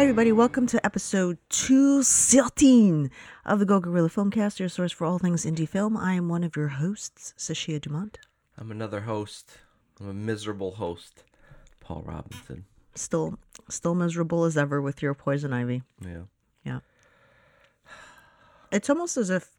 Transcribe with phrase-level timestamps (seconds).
[0.00, 0.32] Hi, everybody.
[0.32, 3.10] Welcome to episode 213
[3.44, 5.94] of the Go Gorilla Filmcast, your source for all things indie film.
[5.94, 8.18] I am one of your hosts, Sashia Dumont.
[8.56, 9.58] I'm another host.
[10.00, 11.24] I'm a miserable host,
[11.80, 12.64] Paul Robinson.
[12.94, 13.38] Still,
[13.68, 15.82] still miserable as ever with your poison ivy.
[16.02, 16.22] Yeah.
[16.64, 16.78] Yeah.
[18.72, 19.50] It's almost as if,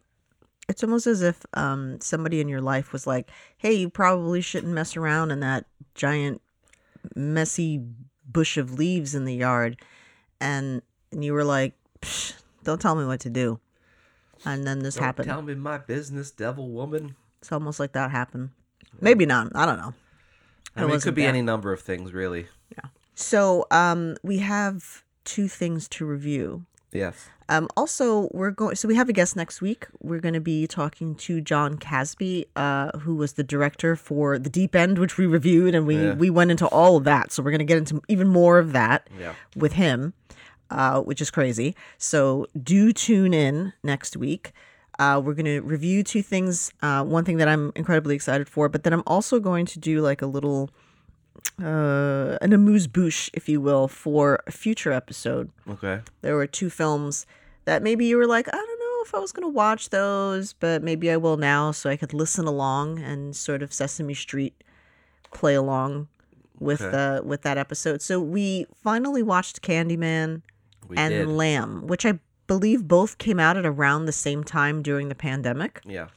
[0.68, 3.30] it's almost as if um, somebody in your life was like,
[3.60, 6.42] "Hey, you probably shouldn't mess around in that giant,
[7.16, 7.86] messy
[8.26, 9.78] bush of leaves in the yard,"
[10.42, 10.82] and,
[11.12, 13.60] and you were like, Psh, "Don't tell me what to do."
[14.44, 15.28] And then this Don't happened.
[15.28, 17.16] tell me my business, devil woman.
[17.40, 18.50] It's almost like that happened.
[19.00, 19.52] Maybe not.
[19.56, 19.94] I don't know.
[20.76, 21.30] I mean, it could be there.
[21.30, 22.48] any number of things, really.
[22.72, 22.90] Yeah.
[23.14, 26.66] So, um, we have two things to review.
[26.92, 27.30] Yes.
[27.52, 28.76] Um, also, we're going.
[28.78, 29.86] So we have a guest next week.
[30.02, 34.50] We're going to be talking to John Casby, uh, who was the director for The
[34.50, 36.14] Deep End, which we reviewed, and we Yeah.
[36.14, 37.32] we went into all of that.
[37.34, 39.34] So we're going to get into even more of that Yeah.
[39.56, 40.14] with him,
[40.70, 41.76] uh, which is crazy.
[41.98, 44.54] So do tune in next week.
[44.98, 46.72] Uh, we're going to review two things.
[46.82, 50.00] Uh, one thing that I'm incredibly excited for, but then I'm also going to do
[50.00, 50.70] like a little,
[51.62, 55.50] uh, an amuse bouche, if you will, for a future episode.
[55.68, 56.00] Okay.
[56.22, 57.26] There were two films
[57.66, 60.54] that maybe you were like, I don't know if I was going to watch those,
[60.54, 64.64] but maybe I will now so I could listen along and sort of Sesame Street
[65.34, 66.08] play along
[66.60, 66.96] with Okay.
[66.96, 68.02] uh with that episode.
[68.02, 70.42] So we finally watched Candyman
[70.88, 71.28] We and did.
[71.28, 75.82] Lamb, which I believe both came out at around the same time during the pandemic.
[75.86, 76.08] Yeah.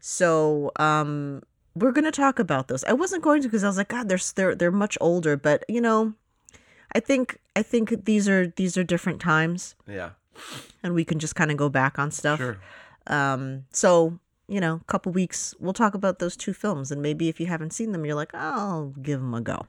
[0.00, 1.42] So um
[1.76, 2.84] we're going to talk about those.
[2.84, 5.64] I wasn't going to because I was like god they're they're they're much older, but
[5.68, 6.14] you know,
[6.94, 10.10] I think I think these are these are different times Yeah.
[10.82, 12.38] And we can just kind of go back on stuff.
[12.38, 12.58] Sure.
[13.06, 17.28] Um, so you know, a couple weeks we'll talk about those two films, and maybe
[17.28, 19.66] if you haven't seen them, you're like, I'll give them a go.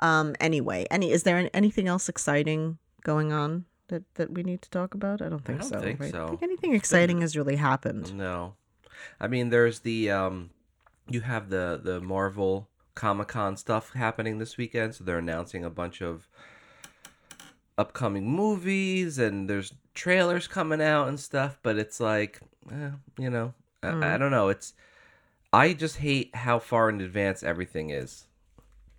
[0.00, 4.70] Um, anyway, any is there anything else exciting going on that that we need to
[4.70, 5.22] talk about?
[5.22, 5.80] I don't think don't so.
[5.80, 6.10] think right?
[6.10, 6.24] so.
[6.24, 8.14] I think anything exciting has really happened.
[8.14, 8.54] No.
[9.20, 10.50] I mean, there's the um,
[11.08, 15.70] you have the the Marvel Comic Con stuff happening this weekend, so they're announcing a
[15.70, 16.28] bunch of
[17.76, 21.58] upcoming movies, and there's trailers coming out and stuff.
[21.62, 22.40] But it's like,
[22.70, 24.48] eh, you know, I, I don't know.
[24.48, 24.74] It's
[25.52, 28.26] I just hate how far in advance everything is.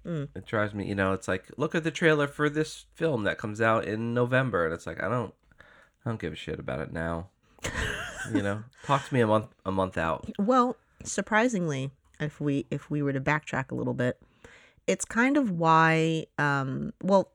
[0.06, 0.30] Mm.
[0.36, 1.14] It drives me, you know.
[1.14, 4.74] It's like look at the trailer for this film that comes out in November, and
[4.74, 7.28] it's like I don't, I don't give a shit about it now.
[8.34, 10.30] you know, talk to me a month a month out.
[10.38, 14.22] Well, surprisingly, if we if we were to backtrack a little bit,
[14.88, 17.32] it's kind of why um well,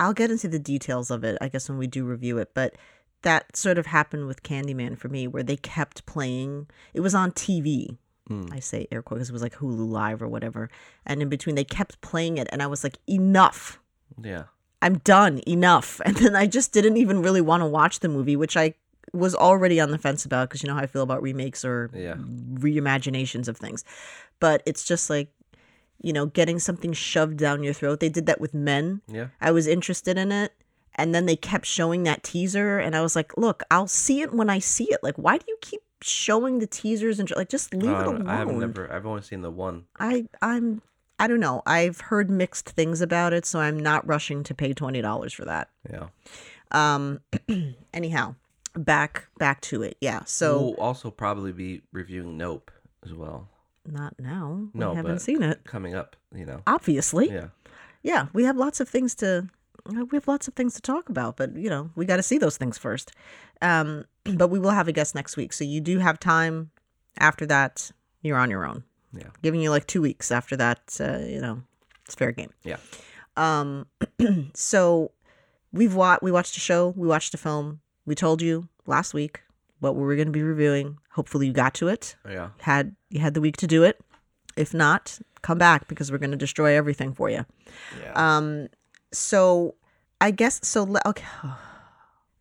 [0.00, 2.74] I'll get into the details of it I guess when we do review it, but
[3.22, 6.66] that sort of happened with Candyman for me where they kept playing.
[6.92, 7.96] It was on TV.
[8.28, 8.52] Mm.
[8.52, 10.70] I say air quotes, it was like Hulu Live or whatever.
[11.06, 13.80] And in between they kept playing it and I was like enough.
[14.20, 14.44] Yeah,
[14.80, 16.00] I'm done, enough.
[16.04, 18.74] And then I just didn't even really want to watch the movie, which I
[19.12, 21.90] was already on the fence about because you know how I feel about remakes or
[21.94, 22.14] Yeah.
[22.16, 23.84] reimaginations of things.
[24.40, 25.28] But it's just like,
[26.02, 28.00] you know, getting something shoved down your throat.
[28.00, 29.00] They did that with Men.
[29.06, 30.52] yeah, I was interested in it.
[30.94, 32.78] And then they kept showing that teaser.
[32.78, 35.02] And I was like, look, I'll see it when I see it.
[35.02, 38.28] Like, why do you keep showing the teasers and like just leave it alone?
[38.28, 38.92] I haven't never.
[38.92, 39.84] I've only seen the one.
[39.98, 40.82] I I'm
[41.18, 41.62] I don't know.
[41.64, 45.44] I've heard mixed things about it, so I'm not rushing to pay twenty dollars for
[45.46, 45.70] that.
[45.90, 46.08] Yeah.
[46.72, 47.20] Um
[47.94, 48.34] anyhow,
[48.74, 49.96] back back to it.
[50.00, 50.24] Yeah.
[50.24, 52.70] So we'll also probably be reviewing Nope
[53.04, 53.48] as well.
[53.86, 54.68] Not now.
[54.74, 55.64] No, we haven't seen it.
[55.64, 56.62] Coming up, you know.
[56.66, 57.30] Obviously.
[57.30, 57.48] Yeah.
[58.02, 58.26] Yeah.
[58.32, 59.48] we have lots of things to
[59.86, 62.38] we have lots of things to talk about, but you know, we got to see
[62.38, 63.12] those things first.
[63.60, 64.04] Um
[64.36, 65.52] but we will have a guest next week.
[65.52, 66.70] So you do have time
[67.18, 67.90] after that.
[68.22, 68.84] You're on your own.
[69.12, 69.28] Yeah.
[69.42, 71.62] Giving you like 2 weeks after that, uh, you know,
[72.04, 72.50] it's fair game.
[72.62, 72.78] Yeah.
[73.36, 73.86] Um,
[74.54, 75.10] so
[75.72, 77.80] we've watched we watched a show, we watched a film.
[78.04, 79.42] We told you last week
[79.82, 80.96] what we were going to be reviewing.
[81.10, 82.14] Hopefully you got to it.
[82.28, 82.50] Yeah.
[82.60, 84.00] Had you had the week to do it.
[84.56, 87.44] If not, come back because we're going to destroy everything for you.
[88.00, 88.12] Yeah.
[88.14, 88.68] Um,
[89.12, 89.74] so
[90.20, 90.88] I guess so.
[91.04, 91.56] Okay, I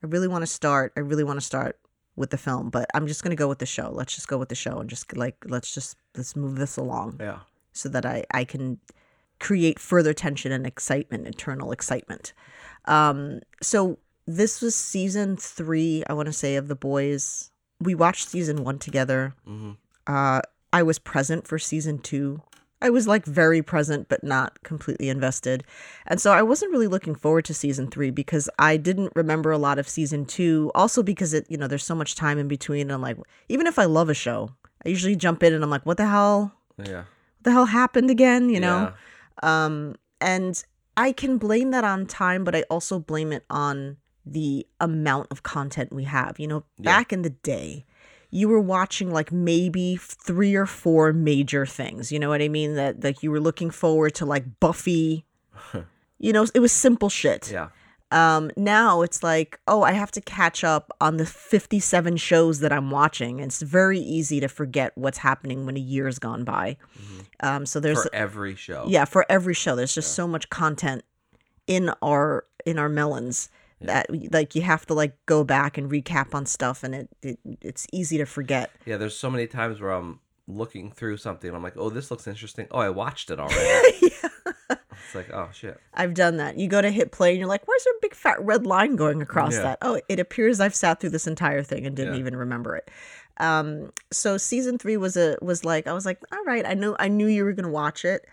[0.03, 0.93] really want to start.
[0.95, 1.79] I really want to start
[2.15, 3.89] with the film, but I'm just going to go with the show.
[3.91, 7.17] Let's just go with the show and just like let's just let's move this along
[7.19, 7.39] yeah.
[7.73, 8.77] so that I, I can
[9.39, 12.33] create further tension and excitement, internal excitement.
[12.85, 13.97] Um, so
[14.27, 17.51] this was season three, I want to say, of The Boys.
[17.79, 19.33] We watched season one together.
[19.45, 19.71] hmm
[20.07, 20.41] Uh,
[20.73, 22.41] I was present for season two.
[22.81, 25.63] I was like very present, but not completely invested.
[26.07, 29.57] And so I wasn't really looking forward to season three because I didn't remember a
[29.59, 30.71] lot of season two.
[30.73, 32.81] Also, because it, you know, there's so much time in between.
[32.83, 33.17] And I'm like,
[33.49, 34.49] even if I love a show,
[34.83, 36.53] I usually jump in and I'm like, what the hell?
[36.77, 37.03] Yeah.
[37.03, 38.49] What the hell happened again?
[38.49, 38.93] You know?
[39.43, 39.65] Yeah.
[39.65, 40.63] Um, and
[40.97, 43.97] I can blame that on time, but I also blame it on
[44.31, 46.39] the amount of content we have.
[46.39, 46.83] You know, Yeah.
[46.91, 47.85] back in the day,
[48.29, 52.11] you were watching like maybe three or four major things.
[52.11, 52.75] You know what I mean?
[52.75, 55.25] That like you were looking forward to like Buffy.
[56.19, 57.51] you know, it was simple shit.
[57.51, 57.69] Yeah.
[58.13, 62.73] Um, now it's like, oh, I have to catch up on the 57 shows that
[62.73, 63.39] I'm watching.
[63.39, 66.75] And it's very easy to forget what's happening when a year's gone by.
[67.39, 68.85] Um, so there's For every show.
[68.87, 71.03] yeah for every show there's just so much content
[71.67, 73.49] in our in our melons
[73.87, 77.39] that like you have to like go back and recap on stuff and it, it
[77.61, 81.55] it's easy to forget Yeah, there's so many times where I'm looking through something and
[81.57, 82.67] I'm like, oh, this looks interesting.
[82.71, 84.13] Oh, I watched it already.
[85.03, 85.77] It's like, oh, shit.
[85.93, 88.13] i've done that you go to hit play and you're like where's there a big
[88.15, 89.63] fat red line going across Yeah.
[89.63, 92.19] that oh it appears i've sat through this entire thing and didn't Yeah.
[92.21, 92.89] even remember it
[93.37, 96.95] um so season three was a was like i was like all right i knew
[96.99, 98.25] i knew you were gonna watch it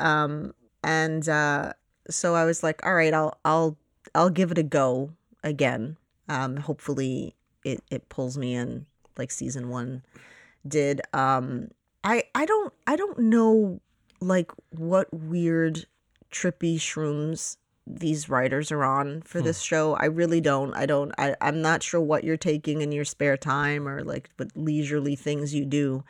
[0.00, 0.52] um
[0.84, 1.72] and uh
[2.10, 3.78] so i was like all right i'll i'll
[4.14, 5.12] i'll give it a go
[5.42, 5.96] again.
[6.28, 7.34] Um hopefully
[7.64, 10.02] it it pulls me in like season one
[10.66, 11.00] did.
[11.12, 11.68] Um
[12.04, 13.80] i i don't i don't know
[14.20, 15.86] like what weird
[16.30, 17.56] trippy shrooms
[17.86, 19.94] these writers are on for this show.
[19.94, 20.74] I really don't.
[20.74, 24.30] I don't I, i'm not sure what you're taking in your spare time or like
[24.36, 26.04] what leisurely things you do.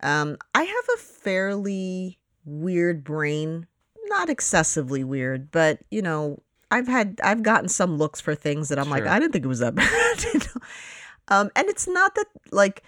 [0.00, 3.66] Um i have a fairly weird brain.
[4.06, 6.42] Not excessively weird but you know
[6.74, 9.48] i've had i've gotten some looks for things that i'm like i didn't think it
[9.48, 10.60] was that bad you know?
[11.28, 12.82] um and it's not that like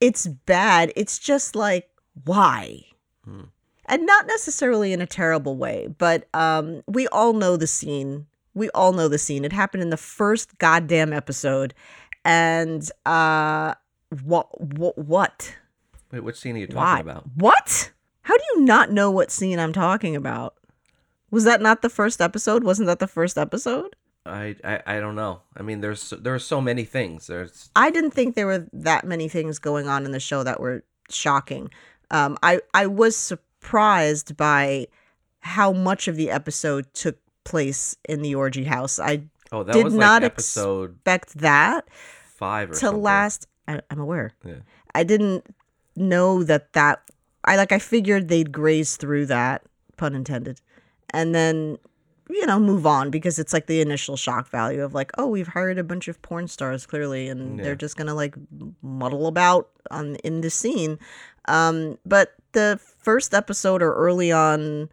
[0.00, 1.88] it's bad it's just like
[2.24, 2.82] why?
[3.24, 3.42] Hmm.
[3.86, 8.26] and not necessarily in a terrible way but um we all know the scene.
[8.54, 9.44] We all know the scene.
[9.44, 11.74] It happened in the first goddamn episode
[12.24, 13.74] and uh
[14.24, 15.54] what what what?
[16.10, 17.00] Wait, which scene are you talking why?
[17.00, 17.24] about?
[17.36, 17.92] what?
[18.22, 20.57] How do you not know what scene i'm talking about
[21.30, 23.94] was that not the first episode wasn't that the first episode
[24.26, 25.40] I, I I don't know.
[25.56, 27.28] I mean, there's so- there are so many things.
[27.28, 30.60] There's I didn't think there were that many things going on in the show that
[30.60, 31.70] were shocking.
[32.10, 34.88] Um, I I was surprised by
[35.40, 38.98] how much of the episode took place in the orgy house.
[38.98, 41.88] I oh that Did was not like ex- episode expect that
[42.26, 43.02] five or to something.
[43.02, 43.46] last.
[43.66, 44.32] I, I'm aware.
[44.44, 44.60] Yeah.
[44.94, 45.46] I didn't
[45.96, 47.00] know that that.
[47.44, 47.72] I like.
[47.72, 49.62] I figured they'd graze through that,
[49.96, 50.60] pun intended,
[51.14, 51.78] and then
[52.30, 55.48] you know move on because it's like the initial shock value of like, oh, we've
[55.48, 57.64] hired a bunch of porn stars clearly, and Yeah.
[57.64, 58.34] they're just gonna like
[58.82, 60.98] muddle about on in the scene.
[61.46, 64.90] Um, but the first episode or early on,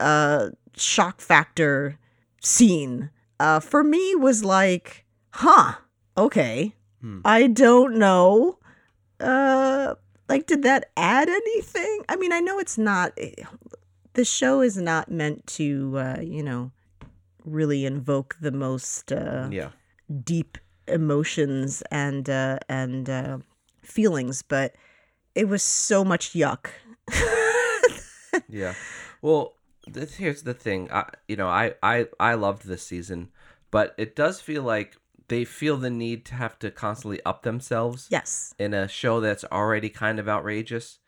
[0.00, 1.98] uh, shock factor
[2.42, 3.10] scene,
[3.40, 5.74] uh, for me was like, huh,
[6.16, 7.20] okay, Hmm.
[7.24, 8.58] I don't know.
[9.20, 9.94] Uh,
[10.28, 12.04] like, did that add anything?
[12.08, 13.12] I mean, I know it's not.
[14.18, 16.72] The show is not meant to, uh, you know,
[17.44, 19.70] really invoke the most uh, Yeah.
[20.24, 23.38] deep emotions and uh, and uh,
[23.80, 24.74] feelings, but
[25.36, 26.66] it was so much yuck.
[28.48, 28.74] Yeah.
[29.22, 29.54] Well,
[29.86, 30.90] this, here's the thing.
[30.90, 33.28] I, you know, I, I, I loved this season,
[33.70, 34.96] but it does feel like
[35.28, 38.52] they feel the need to have to constantly up themselves yes.
[38.58, 40.98] in a show that's already kind of outrageous.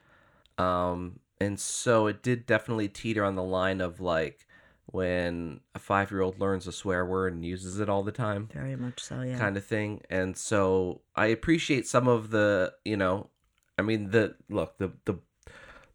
[0.58, 4.46] Um, and so it did definitely teeter on the line of like
[4.86, 8.48] when a five year old learns a swear word and uses it all the time
[8.52, 9.38] Very much so, yeah.
[9.38, 10.02] kind of thing.
[10.10, 13.30] And so I appreciate some of the, you know,
[13.78, 15.18] I mean the look the the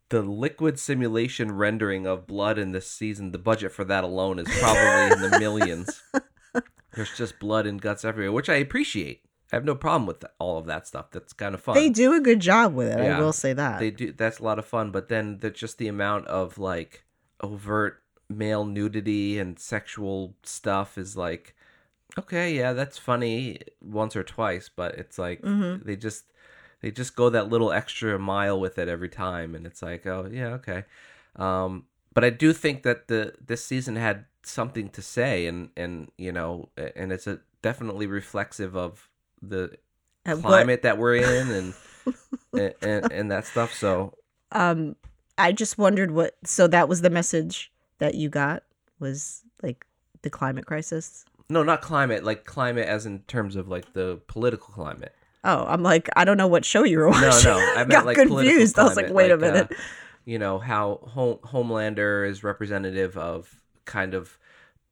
[0.09, 3.31] the liquid simulation rendering of blood in this season.
[3.31, 6.01] The budget for that alone is probably in the millions.
[6.93, 9.24] There's just blood and guts everywhere, which I appreciate.
[9.51, 11.11] I have no problem with all of that stuff.
[11.11, 11.75] That's kind of fun.
[11.75, 12.97] They do a good job with it.
[13.03, 13.17] Yeah.
[13.17, 13.79] I will say that.
[13.79, 14.11] They do.
[14.11, 14.91] That's a lot of fun.
[14.91, 17.03] But then the just the amount of like
[17.41, 21.55] overt male nudity and sexual stuff is like,
[22.17, 25.83] okay, yeah, that's funny once or twice, but it's like Mhm.
[25.85, 26.25] they just
[26.81, 30.27] they just go that little extra mile with it every time, and it's like, oh
[30.31, 30.85] yeah, okay.
[31.35, 36.11] Um, but I do think that the this season had something to say, and and
[36.17, 39.09] you know, and it's a definitely reflexive of
[39.49, 39.77] the
[40.25, 41.73] And what- climate that we're in and,
[42.53, 43.73] and and and that stuff.
[43.73, 44.13] So
[44.51, 44.95] um,
[45.37, 46.35] I just wondered what.
[46.45, 48.63] So that was the message that you got
[48.99, 49.85] was like
[50.21, 51.25] the climate crisis.
[51.49, 55.13] no, not climate, like climate as in terms of like the political climate.
[55.43, 57.51] Oh, I'm like, I don't know what show you were watching.
[57.51, 58.79] no, no, I meant got like confused.
[58.79, 59.71] I was like, wait a uh, minute.
[60.25, 64.37] you know how Home- Homelander is representative of kind of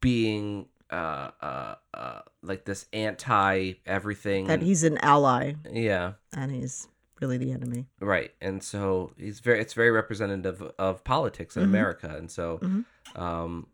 [0.00, 4.46] being uh uh uh like this anti everything.
[4.46, 6.88] that he's an ally yeah, and he's
[7.20, 7.86] really the enemy.
[8.00, 8.32] right.
[8.40, 11.66] And so he's very it's very representative of politics in Mhm.
[11.72, 12.84] America, and so Mhm.
[13.20, 13.66] um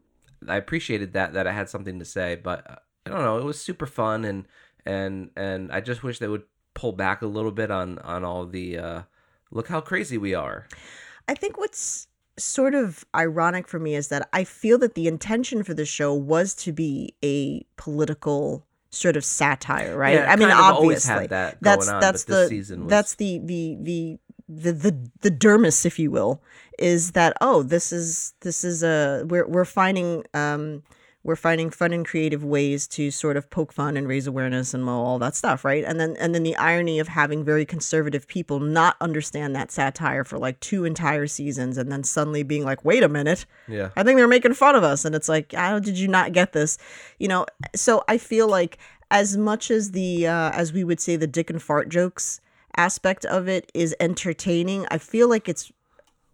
[0.48, 3.38] I appreciated that that I had something to say, but uh, I don't know.
[3.38, 4.46] It was super fun, and
[4.86, 8.46] and and I just wish they would pull back a little bit on on all
[8.46, 9.02] the uh,
[9.50, 10.66] look how crazy we are.
[11.28, 12.08] I think what's
[12.38, 16.14] sort of ironic for me is that I feel that the intention for the show
[16.14, 20.14] was to be a political sort of satire, right?
[20.14, 23.14] Yeah, I mean, kind of always obviously, that that's on, that's the season was- that's
[23.16, 24.18] the the the
[24.48, 26.42] the the the dermis, if you will,
[26.78, 30.82] is that oh, this is this is a we're we're finding um
[31.22, 34.88] we're finding fun and creative ways to sort of poke fun and raise awareness and
[34.88, 35.84] all that stuff, right?
[35.84, 40.24] And then and then the irony of having very conservative people not understand that satire
[40.24, 44.02] for like two entire seasons, and then suddenly being like, wait a minute, Yeah, I
[44.02, 45.04] think they're making fun of us.
[45.04, 46.78] And it's like, how did you not get this?
[47.18, 48.78] You know, so I feel like
[49.10, 52.40] as much as the, uh, as we would say, the dick and fart jokes
[52.76, 55.72] aspect of it is entertaining, I feel like it's,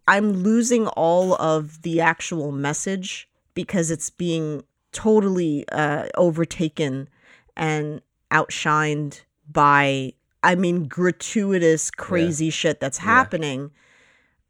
[0.07, 4.63] I'm losing all of the actual message because it's being
[4.97, 7.07] totally uh, overtaken
[7.55, 8.01] and
[8.31, 13.69] outshined by, I mean, gratuitous, crazy shit that's happening.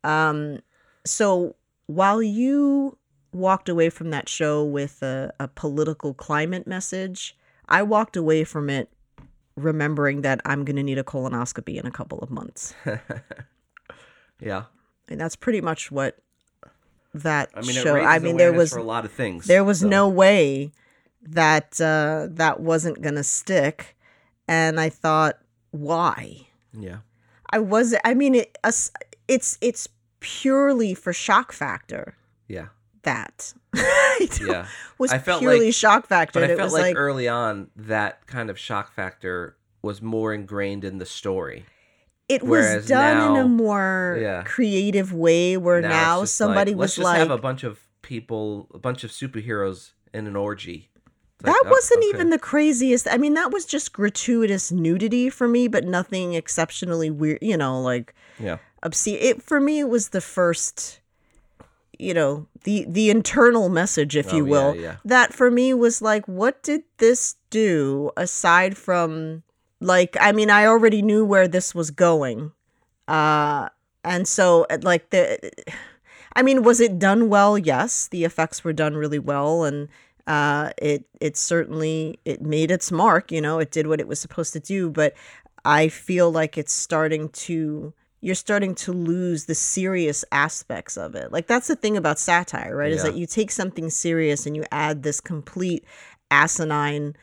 [0.06, 0.60] Um,
[1.06, 2.98] so while you
[3.34, 7.36] walked away from that show with a, a political climate message,
[7.68, 8.90] I walked away from it
[9.58, 12.74] remembering that I'm going to need a colonoscopy in a couple of months.
[14.40, 14.64] yeah.
[15.10, 16.20] And that's pretty much what
[17.24, 17.96] that I mean, show.
[17.96, 19.46] I mean, there was a lot of things.
[19.48, 20.72] there was so- no way
[21.22, 23.96] that uh, that wasn't going to stick,
[24.48, 25.38] and I thought,
[25.72, 26.48] why?
[26.74, 26.98] Yeah,
[27.50, 27.96] I was.
[28.06, 28.92] I mean, it, us-
[29.28, 29.88] it's it's
[30.20, 32.16] purely for shock factor.
[32.48, 32.68] yeah,
[33.04, 33.54] That
[34.42, 34.68] yeah.
[34.98, 36.40] was I felt purely like- shock factor.
[36.40, 40.02] But I it felt was like, like early on that kind of shock factor was
[40.02, 41.66] more ingrained in the story.
[42.30, 44.44] It was whereas done in a more Yeah.
[44.44, 47.80] creative way where now, just somebody like, was let's just like have a bunch of
[48.02, 50.90] people, a bunch of superheroes in an orgy.
[51.44, 52.08] Like, that oh, wasn't okay.
[52.10, 53.08] even the craziest.
[53.10, 57.80] I mean, that was just gratuitous nudity for me, but nothing exceptionally weird, you know,
[57.82, 59.18] like yeah, obscene.
[59.22, 61.00] It for me it was the first
[62.00, 64.76] you know, the the internal message if you Oh, yeah, will.
[64.76, 64.96] yeah.
[65.06, 69.44] That for me was like what did this do aside from
[69.80, 72.52] like I mean, I already knew where this was going.
[73.08, 73.70] Uh
[74.04, 75.52] and so like the
[76.36, 77.58] I mean, was it done well?
[77.58, 79.88] Yes, the effects were done really well and
[80.26, 84.20] uh it it certainly it made its mark, you know, it did what it was
[84.20, 85.14] supposed to do, but
[85.66, 91.32] I feel like it's starting to you're starting to lose the serious aspects of it.
[91.32, 92.92] Like that's the thing about satire, right?
[92.92, 95.86] Is that you take something serious and you add this complete
[96.32, 97.16] asinine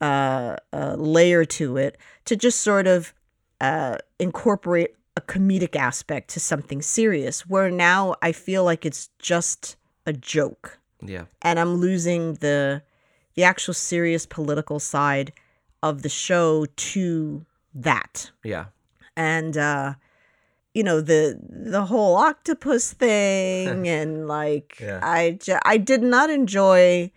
[0.00, 3.12] uh, uh, layer to it to just sort of
[3.60, 7.46] uh, incorporate a comedic aspect to something serious.
[7.46, 12.82] Where now I feel like it's just a joke, yeah, and I'm losing the
[13.34, 15.32] the actual serious political side
[15.82, 18.66] of the show to that yeah,
[19.16, 19.94] and uh
[20.74, 25.00] you know the the whole octopus thing and like Yeah.
[25.02, 27.10] i ju- i did not enjoy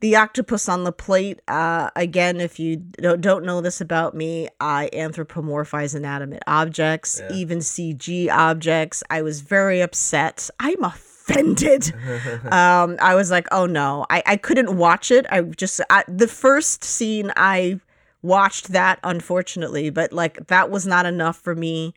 [0.00, 4.48] the octopus on the plate uh again if you don't, don't know this about me
[4.60, 7.36] i anthropomorphize inanimate objects Yeah.
[7.36, 9.02] even cg objects.
[9.10, 10.50] I was very upset.
[10.60, 11.92] I'm offended.
[12.44, 14.06] Um i was like oh no.
[14.08, 15.26] I i couldn't watch it.
[15.30, 17.80] I just I, the first scene i
[18.22, 21.94] watched that unfortunately but like that was not enough for me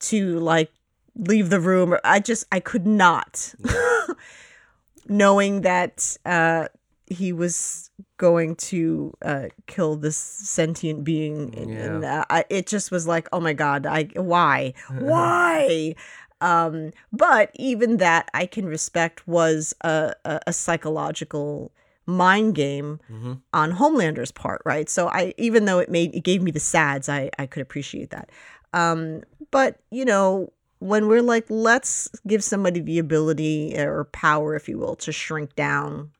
[0.00, 0.70] to like
[1.16, 1.96] leave the room.
[2.04, 3.54] I just i could not.
[5.08, 6.68] Knowing that uh
[7.10, 11.54] he was going to uh kill this sentient being.
[11.56, 14.74] And, and uh, I, it just was like oh my god i why?
[14.98, 15.94] Why?
[16.40, 21.72] Um but even that i can respect was a, a, a psychological
[22.06, 24.90] mind game hmm on Homelander's part, right?
[24.90, 28.10] So I even though it made it gave me the sads, I I could appreciate
[28.10, 28.30] that.
[28.72, 34.68] Um but, you know, when we're like let's give somebody the ability or power if
[34.68, 36.10] you will to shrink down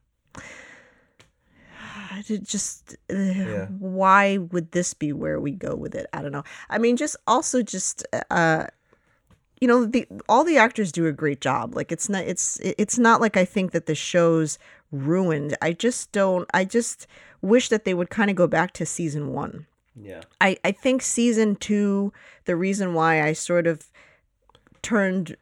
[2.27, 6.07] it just uh, why would this be where we go with it?
[6.13, 6.43] I don't know.
[6.69, 8.67] I mean just also just uh
[9.59, 12.97] you know the all the actors do a great job like it's not it's it's
[12.97, 14.57] not like i think that the show's
[14.91, 17.07] ruined i just don't i just
[17.41, 19.65] wish that they would kind of go back to season one
[20.01, 22.13] yeah, i i think season two
[22.45, 23.87] the reason why i sort of
[24.81, 25.35] turned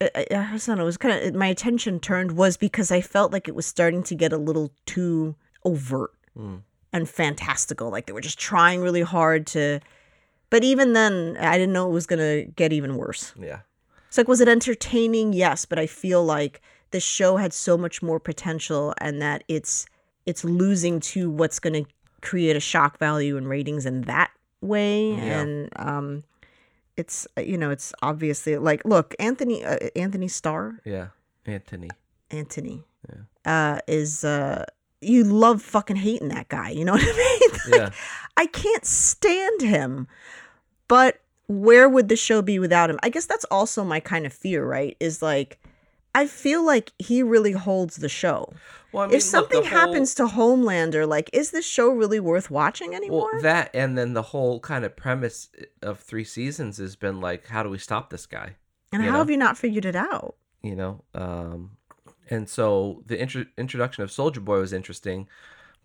[0.00, 0.82] I, I I don't know.
[0.82, 4.02] It was kind of my attention turned was because I felt like it was starting
[4.04, 6.62] to get a little too overt Mm.
[6.92, 7.90] and fantastical.
[7.90, 9.80] Like they were just trying really hard to.
[10.48, 13.32] But even then, I didn't know it was gonna get even worse.
[13.38, 13.60] yeah,
[14.08, 15.32] It's like, was it entertaining?
[15.32, 16.60] Yes, but I feel like
[16.92, 19.86] the show had so much more potential and that it's
[20.26, 21.90] it's losing to what's going to
[22.20, 25.40] create a shock value and ratings in that way Yeah.
[25.40, 26.22] and um
[26.96, 31.08] it's you know it's obviously like look anthony uh, anthony starr Yeah,
[31.46, 31.88] Anthony.
[32.30, 33.22] anthony yeah.
[33.74, 34.64] uh is uh
[35.00, 37.90] you love fucking hating that guy you know what i mean Like, Yeah,
[38.36, 40.06] I can't stand him.
[40.88, 42.98] But where would the show be without him?
[43.02, 44.96] I guess that's also my kind of fear, right?
[45.00, 45.58] Is like
[46.14, 48.52] I feel like he really holds the show.
[48.92, 52.18] well, I mean, if something look, whole- happens to Homelander, like is this show really
[52.20, 53.30] worth watching anymore?
[53.32, 55.48] well, that and then the whole kind of premise
[55.82, 58.56] of three seasons has been like, how do we stop this guy?
[58.92, 59.18] and you how know?
[59.20, 60.34] have you not figured it out?
[60.62, 61.70] you know um
[62.30, 65.28] and so the intro- introduction of soldier boy was interesting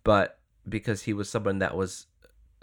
[0.04, 0.38] but
[0.68, 2.06] because he was someone that was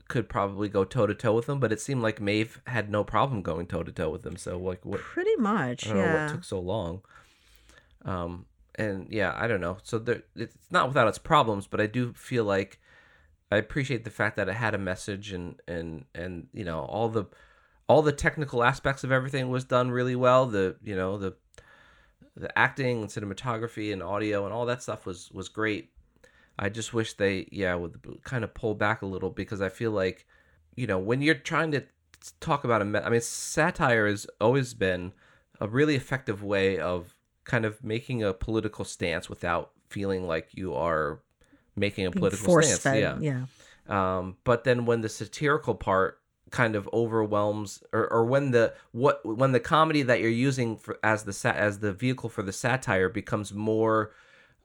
[0.07, 3.03] could probably go toe to toe with him but it seemed like Maeve had no
[3.03, 6.03] problem going toe to toe with him so like what Pretty much, I don't know
[6.03, 6.25] yeah.
[6.25, 7.01] what took so long
[8.05, 11.87] um and yeah I don't know so there it's not without its problems but I
[11.87, 12.79] do feel like
[13.53, 17.07] I appreciate the fact that it had a message and and and you know all
[17.07, 17.25] the
[17.87, 20.47] all the technical aspects of everything was done really well.
[20.47, 21.35] The you know the
[22.35, 25.91] the acting and cinematography and audio and all that stuff was was great.
[26.57, 29.91] I just wish they yeah would kind of pull back a little because I feel
[29.91, 30.25] like
[30.75, 31.83] you know when you're trying to
[32.39, 35.13] talk about a me- I mean satire has always been
[35.59, 40.73] a really effective way of kind of making a political stance without feeling like you
[40.73, 41.19] are
[41.75, 42.79] making a Being political stance.
[42.79, 43.17] fed, Yeah.
[43.19, 43.45] yeah.
[43.87, 46.19] Um, but then when the satirical part
[46.53, 50.99] kind of overwhelms, or, or when the what when the comedy that you're using for
[51.03, 54.11] as the sat as the vehicle for the satire becomes more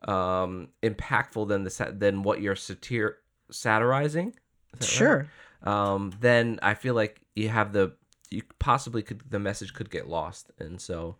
[0.07, 3.15] um, impactful than the than what you're satir
[3.51, 4.35] satirizing.
[4.73, 4.89] That right?
[4.89, 5.27] Sure.
[5.63, 7.93] Um, then I feel like you have the
[8.29, 11.17] you possibly could the message could get lost, and so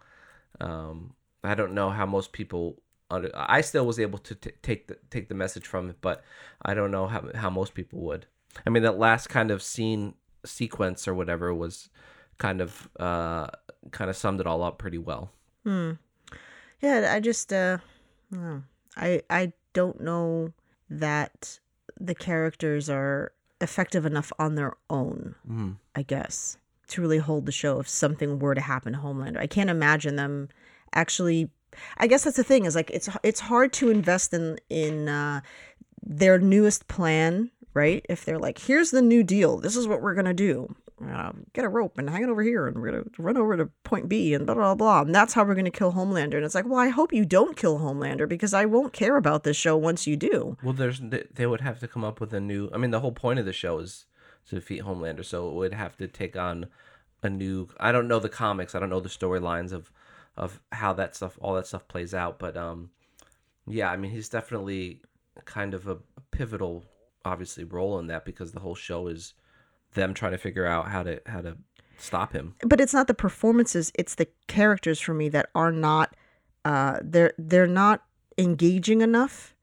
[0.62, 2.82] um, I don't know how most people.
[3.12, 6.24] Under, I still was able to t- take the take the message from it, but
[6.62, 8.28] I don't know how how most people would.
[8.68, 10.14] I mean, that last kind of scene
[10.50, 11.90] sequence or whatever was
[12.38, 13.48] kind of uh
[13.92, 15.32] kind of summed it all up pretty well.
[15.64, 15.92] Hmm.
[16.82, 17.78] Yeah, I just uh
[18.34, 18.62] I.
[18.98, 20.54] I I don't know
[20.90, 21.60] that
[22.00, 23.32] the characters are
[23.62, 25.76] effective enough on their own, Mm.
[25.96, 26.58] I guess,
[26.88, 29.38] to really hold the show if something were to happen to Homelander.
[29.40, 30.50] I can't imagine them
[30.94, 31.50] actually
[31.98, 35.42] I guess that's the thing is like it's it's hard to invest in in uh
[36.02, 38.06] their newest plan, right?
[38.10, 40.76] If they're like, here's the new deal, this is what we're gonna do.
[41.02, 43.70] Uh, get a rope and hang it over here, and we're gonna run over to
[43.84, 45.02] point B, and blah blah blah.
[45.02, 46.36] And that's how we're gonna kill Homelander.
[46.36, 49.44] And it's like, well, I hope you don't kill Homelander because I won't care about
[49.44, 50.58] this show once you do.
[50.62, 52.70] Well, there's they would have to come up with a new.
[52.74, 54.08] I mean, the whole point of the show is
[54.50, 56.68] to defeat Homelander, so it would have to take on
[57.24, 57.70] a new.
[57.80, 58.76] I don't know the comics.
[58.76, 59.92] I don't know the storylines of
[60.36, 62.40] of how that stuff, all that stuff plays out.
[62.40, 62.90] But um,
[63.68, 65.02] yeah, I mean, he's definitely
[65.46, 65.98] kind of a
[66.32, 66.86] pivotal,
[67.30, 69.34] obviously, role in that because the whole show is
[69.94, 71.58] them trying to figure out how to how to
[71.98, 72.56] stop him.
[72.66, 76.16] But it's not the performances; it's the characters for me that are not.
[76.66, 78.04] Uh, they're they're not
[78.38, 79.56] engaging enough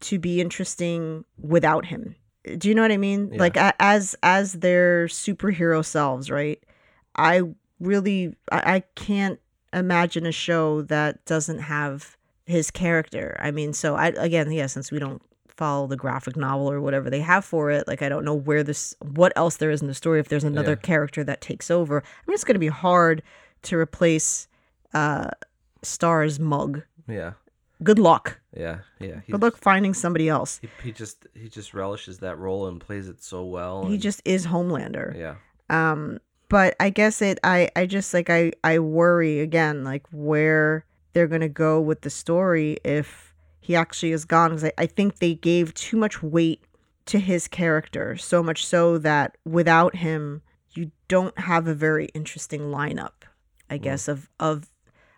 [0.00, 2.16] to be interesting without him.
[2.58, 3.30] Do you know what I mean?
[3.32, 3.38] Yeah.
[3.38, 6.62] Like as as their superhero selves, right?
[7.16, 7.42] I
[7.78, 9.38] really I, I can't
[9.72, 13.36] imagine a show that doesn't have his character.
[13.40, 15.22] I mean, so I again, yeah, since we don't
[15.56, 18.62] follow the graphic novel or whatever they have for it, like I don't know where
[18.62, 20.76] this what else there is in the story if there's another Yeah.
[20.76, 21.98] character that takes over.
[21.98, 23.22] I mean, it's going to be hard
[23.62, 24.48] to replace
[24.94, 25.28] uh
[25.82, 26.82] Starr's mug.
[27.08, 27.32] Yeah,
[27.82, 28.40] Good luck.
[28.56, 29.20] yeah, yeah.
[29.30, 30.58] Good luck finding somebody else.
[30.62, 33.84] He, he just he just relishes that role and plays it so well.
[33.86, 35.16] He and- just is Homelander.
[35.18, 35.34] yeah.
[35.70, 40.84] um but i guess it i i just like i i worry again like where
[41.14, 43.31] they're gonna go with the story if
[43.62, 46.64] he actually is gone because I, I think they gave too much weight
[47.06, 52.62] to his character so much so that without him you don't have a very interesting
[52.62, 53.24] lineup
[53.70, 54.70] i guess of of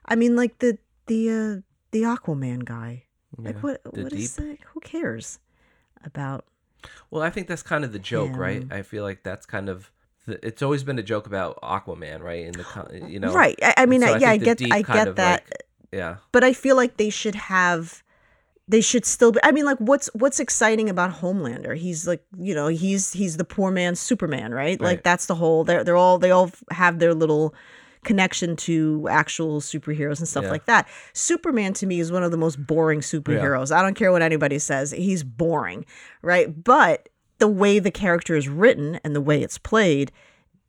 [0.06, 3.04] i mean like the the uh the aquaman guy
[3.38, 4.46] like what The what is Deep.
[4.46, 5.38] that who cares
[6.04, 6.44] about
[7.10, 8.64] Well, I think that's kind of the joke, right?
[8.70, 9.90] I feel like that's kind of
[10.26, 12.44] the, it's always been a joke about Aquaman, right?
[12.44, 15.16] In the you know, right i, I mean So I, yeah i get i get
[15.16, 18.03] that like, yeah, but I feel like they should have
[18.68, 21.76] they should still be I mean like what's what's exciting about Homelander?
[21.76, 24.80] He's like, you know, he's he's the poor man's Superman, right?
[24.80, 27.54] Like that's the whole they're they're all they all have their little
[28.04, 30.50] connection to actual superheroes and stuff Yeah.
[30.50, 30.88] like that.
[31.14, 33.74] Superman to me is one of the most boring superheroes.
[33.74, 34.90] I don't care what anybody says.
[34.92, 35.86] He's boring,
[36.22, 36.62] right?
[36.64, 40.12] But the way the character is written and the way it's played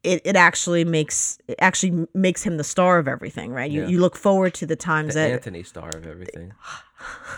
[0.05, 3.69] it, it actually makes it actually makes him the star of everything, right?
[3.69, 3.87] You Yeah.
[3.87, 6.53] you look forward to the times The that Anthony star of everything.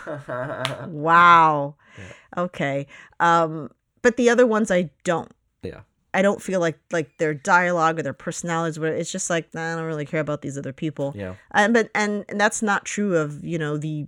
[0.86, 1.74] wow.
[2.36, 2.86] Okay.
[3.20, 3.70] Um
[4.02, 5.30] but the other ones I don't.
[5.62, 5.80] Yeah.
[6.14, 9.72] I don't feel like like their dialogue or their personalities where it's just like nah,
[9.72, 11.12] I don't really care about these other people.
[11.16, 11.34] Yeah.
[11.52, 14.06] And but and, and that's not true of, you know, the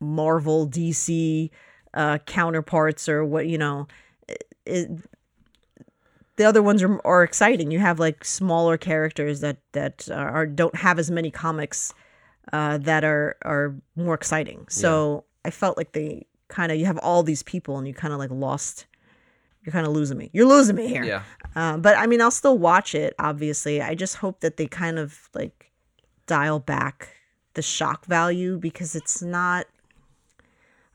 [0.00, 1.50] Marvel DC
[1.94, 3.86] uh counterparts or what, you know,
[4.66, 4.90] it,
[6.36, 7.70] the other ones are are exciting.
[7.70, 11.92] You have like smaller characters that that are don't have as many comics
[12.52, 14.66] uh, that are are more exciting.
[14.68, 18.12] So I felt like they kind of you have all these people and you kind
[18.12, 18.86] of like lost.
[19.64, 20.30] You're kind of losing me.
[20.32, 21.02] You're losing me here.
[21.02, 21.22] Yeah.
[21.56, 23.14] Uh, but I mean, I'll still watch it.
[23.18, 25.72] Obviously, I just hope that they kind of like
[26.26, 27.16] dial back
[27.54, 29.66] the shock value because it's not.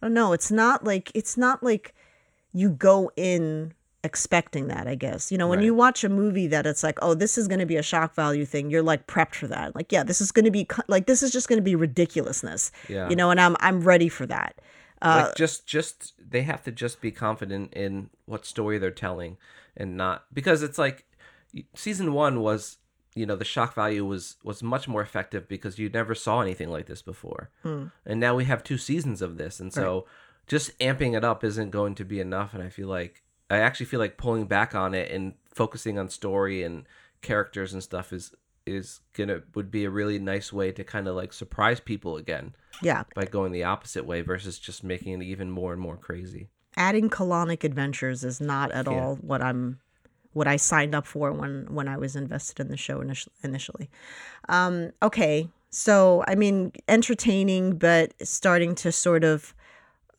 [0.02, 0.32] I don't know.
[0.32, 1.94] It's not like it's not like
[2.54, 3.74] you go in
[4.04, 4.88] expecting that.
[4.88, 5.66] I guess you know when Right.
[5.66, 8.14] you watch a movie that it's like, oh, this is going to be a shock
[8.16, 8.70] value thing.
[8.70, 9.76] You're like prepped for that.
[9.76, 12.72] Like, yeah, this is going to be like this is just going to be ridiculousness.
[12.90, 13.10] Yeah.
[13.10, 14.60] You know, and I'm I'm ready for that.
[15.02, 19.36] Uh, like just just they have to just be confident in what story they're telling
[19.76, 21.06] and not because it's like
[21.76, 22.78] season 1 was
[23.16, 26.70] you know the shock value was was much more effective because you never saw anything
[26.70, 27.50] like this before.
[27.64, 30.06] And now we have two seasons of this and so
[30.48, 33.86] just amping it up isn't going to be enough and I feel like I actually
[33.88, 36.86] feel like pulling back on it and focusing on story and
[37.22, 38.34] characters and stuff is
[38.66, 42.54] is gonna would be a really nice way to kind of like surprise people again
[42.82, 46.50] yeah, by going the opposite way versus just making it even more and more crazy.
[46.78, 48.94] adding colonic adventures is not at Yeah.
[48.94, 49.80] all what I'm
[50.34, 53.90] what I signed up for when when I was invested in the show initi- initially.
[54.48, 59.54] Um, okay, so I mean, entertaining, but starting to sort of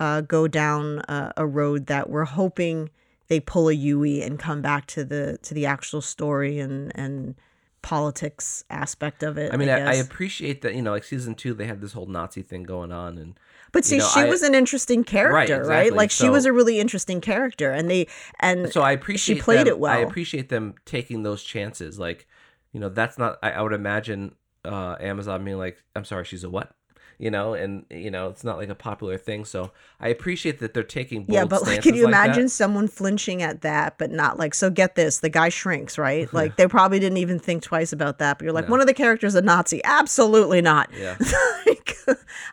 [0.00, 2.90] uh, go down uh, a road that we're hoping
[3.28, 7.34] they pull a Yui and come back to the to the actual story and and
[7.82, 9.52] politics aspect of it.
[9.52, 10.06] I mean, I, I guess.
[10.06, 13.18] appreciate that you know, like season two, they had this whole Nazi thing going on,
[13.18, 13.38] and
[13.72, 15.80] But see, know, she I- was an interesting character, right?
[15.86, 15.90] exactly.
[15.96, 18.06] Like she was a really interesting character, and they
[18.40, 19.92] and so I appreciate she played them, it well.
[19.92, 21.98] I appreciate them taking those chances.
[21.98, 22.26] Like,
[22.72, 23.38] you know, that's not.
[23.42, 26.72] I, I would imagine uh, Amazon being like, "I'm sorry, she's a what."
[27.18, 29.44] You know, and you know it's not like a popular thing.
[29.44, 29.70] So
[30.00, 32.24] I appreciate that they're taking bold yeah, but like, can you like that.
[32.26, 34.54] imagine someone flinching at that, but not like?
[34.54, 36.28] So get this: the guy shrinks, right?
[36.32, 38.38] Like they probably didn't even think twice about that.
[38.38, 38.72] But you're like, No.
[38.72, 39.80] one of the characters a Nazi?
[39.84, 40.90] Absolutely not.
[40.98, 41.16] Yeah.
[41.66, 41.96] like,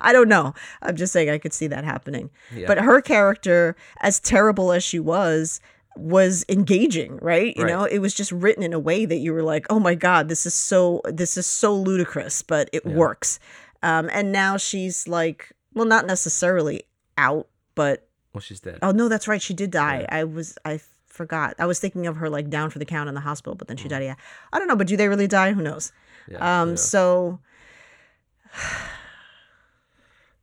[0.02, 0.54] I don't know.
[0.82, 2.30] I'm just saying I could see that happening.
[2.54, 2.67] Yeah.
[2.67, 5.60] But her character, as terrible as she was,
[5.95, 7.56] was engaging, right?
[7.58, 7.72] You Right.
[7.74, 10.30] know, it was just written in a way that you were like, "Oh my god,
[10.30, 13.39] this is so this is so ludicrous," but it works.
[13.84, 16.84] Um, and now she's like, well, not necessarily
[17.18, 18.80] out, but Well, she's dead.
[18.82, 20.06] oh no, that's right, she did die.
[20.10, 21.56] I was I forgot.
[21.60, 23.78] I was thinking of her like down for the count in the hospital, but then
[23.78, 24.04] she died.
[24.04, 24.15] Yeah,
[24.54, 25.54] I don't know, but do they really die?
[25.54, 25.92] Who knows?
[26.30, 26.34] Mm.
[26.34, 26.76] Yeah, Um, yeah.
[26.76, 27.39] so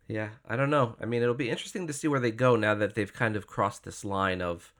[0.09, 0.94] Yeah, I don't know.
[1.01, 3.46] I mean, it'll be interesting to see where they go now that they've kind of
[3.49, 4.72] crossed this line of,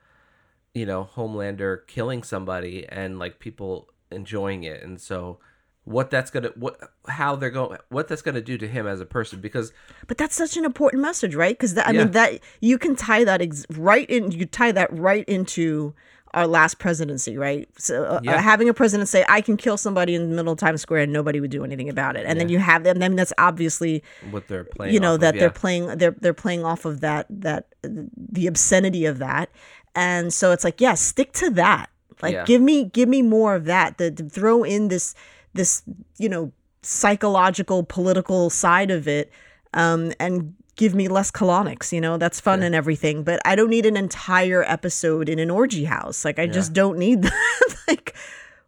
[0.73, 5.41] you know, Homelander killing somebody and like people enjoying it, and so
[5.87, 9.07] what that's gonna what how they're going what that's gonna do to him as a
[9.07, 9.73] person because
[10.09, 11.55] But that's such an important message, right?
[11.57, 12.03] Because I Yeah.
[12.05, 14.33] mean that you can tie that ex- right in.
[14.33, 15.95] You tie that right into
[16.35, 17.69] our last presidency, right?
[17.79, 18.35] So uh, Yeah.
[18.35, 21.03] uh, having a president say, "I can kill somebody in the middle of Times Square
[21.03, 22.99] and nobody would do anything about it," and then you have them.
[22.99, 24.93] Then that's obviously what they're playing.
[24.93, 25.41] you know off of, that yeah.
[25.41, 29.51] they're playing they're they're playing off of that that the obscenity of that
[29.95, 31.89] and so it's like yeah stick to that
[32.23, 32.45] like Yeah.
[32.45, 35.15] give me give me more of that the, to throw in this
[35.57, 35.83] this
[36.19, 39.31] you know psychological political side of it
[39.75, 42.17] um and give me less colonics you know?
[42.19, 46.25] That's fun and everything but i don't need an entire episode in an orgy house.
[46.25, 47.77] Like i just don't need that.
[47.89, 48.15] Like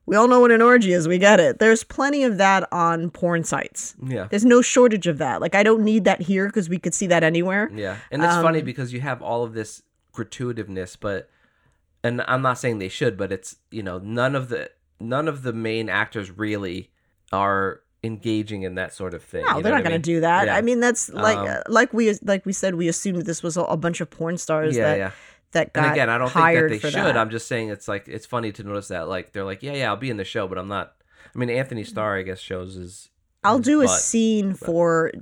[0.07, 1.07] we all know what an orgy is.
[1.07, 1.59] We get it.
[1.59, 3.95] There's plenty of that on porn sites.
[4.03, 4.27] Yeah.
[4.31, 5.43] There's no shortage of that.
[5.43, 7.71] Like I don't need that here because we could see that anywhere.
[7.75, 9.83] Yeah, and it's funny Um, because you have all of this
[10.15, 11.29] gratuitiveness, but
[12.03, 15.43] and I'm not saying they should, but it's you know none of the none of
[15.43, 16.91] the main actors really
[17.33, 19.45] are engaging in that sort of thing.
[19.45, 20.47] No, you they're not going to do that.
[20.47, 20.57] Yeah.
[20.57, 23.57] I mean, that's like Um, uh, like we like we said we assumed this was
[23.57, 25.11] a, a bunch of porn stars Yeah, that yeah.
[25.53, 26.95] that got And again, I don't think that hired they should.
[26.95, 27.17] that.
[27.17, 29.89] I'm just saying it's like it's funny to notice that like they're like, yeah, yeah,
[29.89, 30.95] I'll be in the show, but I'm not.
[31.35, 33.11] I mean, Anthony Starr, I guess, shows his.
[33.45, 34.01] I'll his do a butt.
[34.01, 35.13] scene for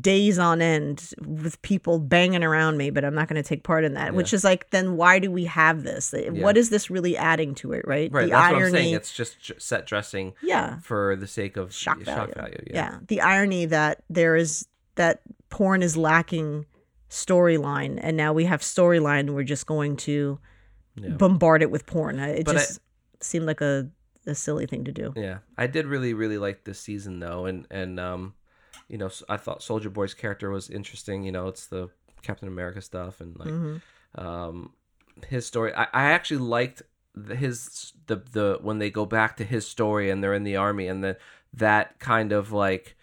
[0.00, 3.84] days on end with people banging around me, but I'm not going to take part
[3.84, 4.14] in that.
[4.14, 6.14] Which is like, then why do we have this?
[6.30, 7.84] What is this really adding to it?
[7.86, 8.10] Right?
[8.12, 8.60] Right, the that's irony.
[8.60, 8.94] what I'm saying.
[8.94, 10.78] It's just set dressing yeah.
[10.80, 12.32] for the sake of shock value.
[12.34, 12.64] value.
[12.68, 12.74] yeah.
[12.74, 12.98] Yeah.
[13.08, 16.66] the irony that there is that porn is lacking
[17.10, 19.30] storyline, and now we have storyline.
[19.34, 20.38] We're just going to
[20.94, 21.10] Yeah.
[21.10, 22.18] bombard it with porn.
[22.20, 22.80] Uh, It But I- just
[23.20, 23.88] seemed like a
[24.24, 25.12] a silly thing to do.
[25.16, 28.34] Yeah, I did really really like this season though, and and um,
[28.92, 31.24] you know, I thought Soldier Boy's character was interesting.
[31.24, 31.88] You know, it's the
[32.22, 34.24] Captain America stuff and like Mm-hmm.
[34.24, 34.72] um,
[35.28, 35.74] his story.
[35.74, 36.82] I, I actually liked
[37.14, 40.56] the, his the the when they go back to his story and they're in the
[40.56, 41.16] army and the
[41.54, 42.96] that kind of like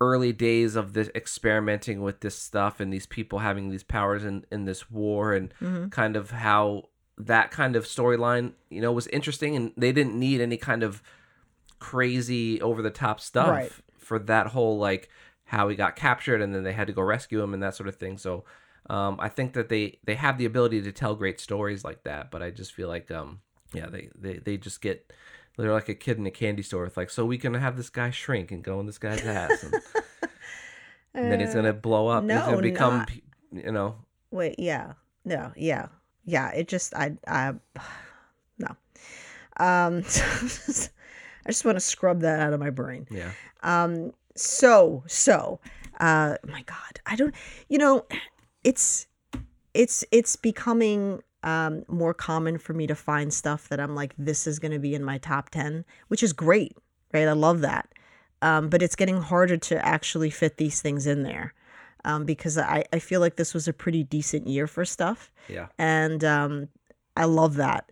[0.00, 4.44] early days of this experimenting with this stuff and these people having these powers in
[4.50, 5.88] in this war and Mm-hmm.
[5.88, 10.40] kind of how that kind of storyline you know was interesting and they didn't need
[10.40, 11.02] any kind of
[11.78, 13.72] crazy over the top stuff Right.
[14.12, 15.08] For that whole like
[15.44, 17.88] how he got captured and then they had to go rescue him and that sort
[17.88, 18.44] of thing so
[18.90, 22.30] um, I think that they they have the ability to tell great stories like that
[22.30, 23.40] but I just feel like um
[23.72, 25.12] yeah they they, they just get
[25.56, 27.90] they're like a kid in a candy store with like so we can have this
[27.90, 29.74] guy shrink and go in this guy's ass and,
[31.14, 33.10] and then he's gonna blow up he's no, gonna become not-
[33.52, 33.96] you know
[34.32, 34.94] Wait, yeah,
[35.26, 35.88] no, yeah,
[36.24, 36.50] yeah.
[36.52, 37.52] It just, I, I,
[38.58, 38.74] no.
[39.58, 40.02] Um,
[41.46, 43.06] I just want to scrub that out of my brain.
[43.10, 43.30] yeah
[43.62, 45.60] Um, so, so,
[46.00, 47.34] uh, my God, I don't,
[47.68, 48.06] you know,
[48.64, 49.06] it's,
[49.74, 54.46] it's, it's becoming um more common for me to find stuff that I'm like, this
[54.46, 56.76] is going to be in my top ten, which is great,
[57.12, 57.26] right?
[57.26, 57.88] I love that.
[58.42, 61.54] Um, but it's getting harder to actually fit these things in there.
[62.04, 65.68] Um, because I, I feel like this was a pretty decent year for stuff yeah
[65.78, 66.68] and um,
[67.16, 67.90] I love that.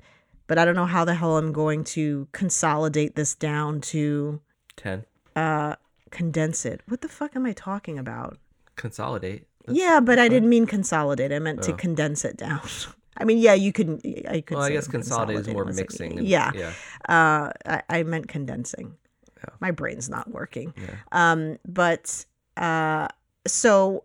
[0.50, 4.40] But I don't know how the hell I'm going to consolidate this down to
[4.78, 5.04] 10
[5.36, 5.76] uh,
[6.10, 6.80] condense it.
[6.88, 8.36] What the fuck am I talking about?
[8.74, 11.30] consolidate That's- yeah, but I didn't mean consolidate.
[11.32, 11.76] I meant to Oh.
[11.76, 12.62] condense it down.
[13.16, 14.00] I mean, yeah, you can.
[14.28, 14.56] I could.
[14.56, 16.72] well I guess consolidate is more mixing yeah, yeah
[17.08, 18.96] uh, I, I meant condensing.
[19.36, 19.50] Yeah.
[19.60, 20.74] My brain's not working.
[20.76, 20.96] Yeah.
[21.12, 22.24] Um, but
[22.56, 23.06] uh,
[23.46, 24.02] so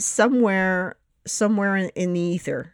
[0.00, 2.72] somewhere, somewhere in, in the ether,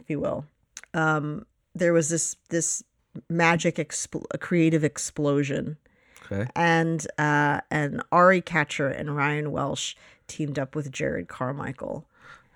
[0.00, 0.44] if you will,
[0.92, 2.82] um, there was this this
[3.28, 5.76] magic expl- creative explosion,
[6.24, 9.94] okay and uh, and Ari Katcher and Ryan Welsh
[10.26, 12.06] teamed up with Jerrod Carmichael,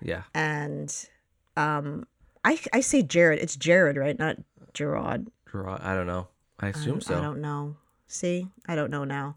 [0.01, 0.93] yeah and
[1.55, 2.05] um,
[2.43, 4.17] I I say Jared, it's Jared, right?
[4.17, 4.37] Not
[4.73, 5.27] Gerard.
[5.45, 6.27] Draw- I don't know
[6.59, 7.75] I assume I, so I don't know.
[8.07, 9.35] See, I don't know now.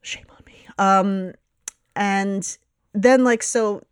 [0.00, 0.66] Shame on me.
[0.78, 1.32] Um,
[1.94, 2.58] and
[2.92, 3.82] then like so,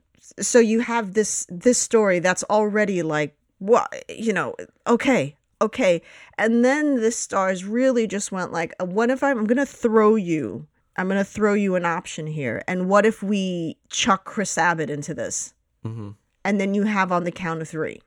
[0.40, 4.56] so you have this this story that's already like what you know.
[4.86, 6.02] Okay, okay,
[6.36, 10.16] and then the stars really just went like, uh, what if I'm, I'm gonna throw
[10.16, 10.66] you?
[10.96, 15.14] I'm gonna throw you an option here, and what if we chuck Chris Abbott into
[15.14, 15.54] this?
[15.84, 16.10] hmm
[16.44, 18.00] and then you have on the count of three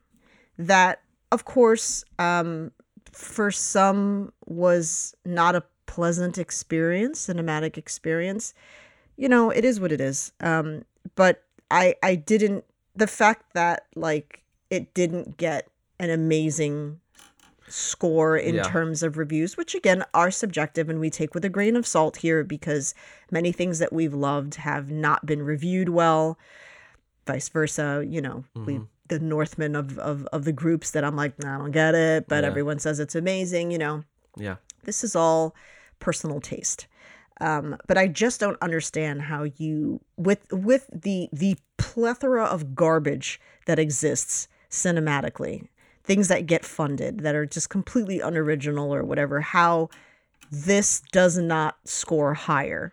[0.57, 2.71] that of course um,
[3.11, 8.53] for some was not a pleasant experience cinematic experience
[9.17, 10.83] you know it is what it is um,
[11.15, 12.63] but i i didn't
[12.95, 14.42] the fact that like
[14.73, 16.99] it didn't get an amazing
[17.67, 18.63] score in Yeah.
[18.63, 22.17] terms of reviews which again are subjective and we take with a grain of salt
[22.17, 22.93] here because
[23.31, 26.37] many things that we've loved have not been reviewed well
[27.25, 28.87] vice versa you know we Mhm.
[29.07, 32.27] the Northman of, of of the groups that i'm like "Nah, i don't get it
[32.27, 32.49] but Yeah.
[32.49, 34.03] everyone says it's amazing you know
[34.37, 35.55] yeah this is all
[35.99, 36.87] personal taste
[37.41, 43.39] um, but i just don't understand how you with with the the plethora of garbage
[43.67, 45.67] that exists cinematically.
[46.03, 49.89] Things that get funded that are just completely unoriginal or whatever how
[50.51, 52.91] this does not score higher.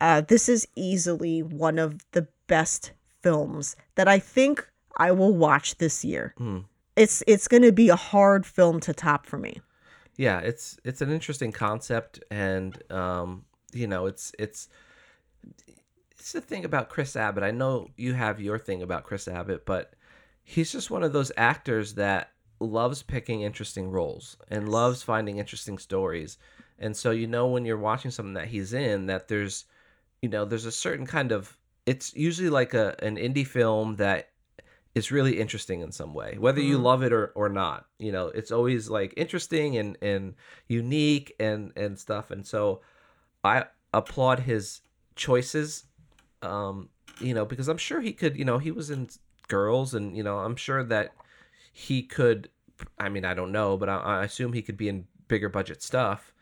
[0.00, 5.78] Uh, this is easily one of the best films that i think i will watch
[5.78, 6.32] this year.
[6.38, 6.58] Hmm.
[6.94, 9.60] it's it's going to be a hard film to top for me.
[10.16, 14.68] Yeah it's it's an interesting concept and um you know it's it's
[16.12, 17.42] it's the thing about chris abbott.
[17.42, 19.94] I know you have your thing about chris abbott but
[20.48, 22.30] he's just one of those actors that
[22.60, 26.38] loves picking interesting roles and loves finding interesting stories.
[26.78, 29.64] And so you know when you're watching something that he's in that there's
[30.22, 34.30] you know there's a certain kind of it's usually like a an indie film that
[34.94, 36.82] is really interesting in some way whether you Mhm.
[36.82, 40.34] love it or, or not you know it's always like interesting and and
[40.68, 42.30] unique and and stuff.
[42.30, 42.80] And so
[43.44, 44.80] i applaud his
[45.16, 45.84] choices
[46.42, 46.88] um
[47.20, 49.08] you know because i'm sure he could you know he was in
[49.48, 51.12] girls and you know i'm sure that
[51.72, 52.48] he could
[52.98, 55.82] i mean i don't know but i, I assume he could be in bigger budget
[55.82, 56.32] stuff.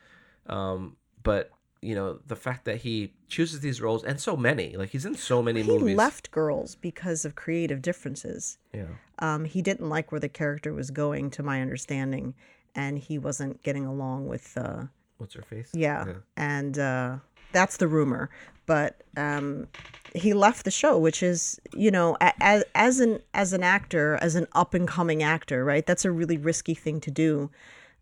[0.46, 4.90] Um but you know the fact that he chooses these roles and so many like
[4.90, 5.96] he's in so many he movies.
[5.96, 8.58] left girls because of creative differences.
[8.72, 8.84] Yeah.
[9.18, 12.34] Um, he didn't like where the character was going to my understanding
[12.74, 14.84] and he wasn't getting along with uh,
[15.18, 15.70] what's her face?
[15.72, 17.16] Yeah, and uh,
[17.54, 18.28] that's the rumor
[18.66, 19.66] but um,
[20.14, 24.34] he left the show which is you know as, as an as an actor as
[24.34, 27.50] an up and coming actor right that's a really risky thing to do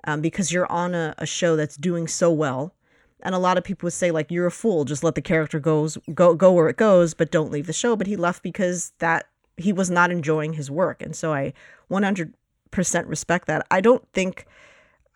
[0.04, 2.74] um, because you're on a, a show that's doing so well.
[3.24, 5.60] And a lot of people would say like you're a fool, just let the character
[5.60, 7.94] goes go go where it goes, but don't leave the show.
[7.94, 11.52] But he left because that he was not enjoying his work, and so I
[11.88, 12.32] 100%
[13.06, 13.64] respect that.
[13.70, 14.46] I don't think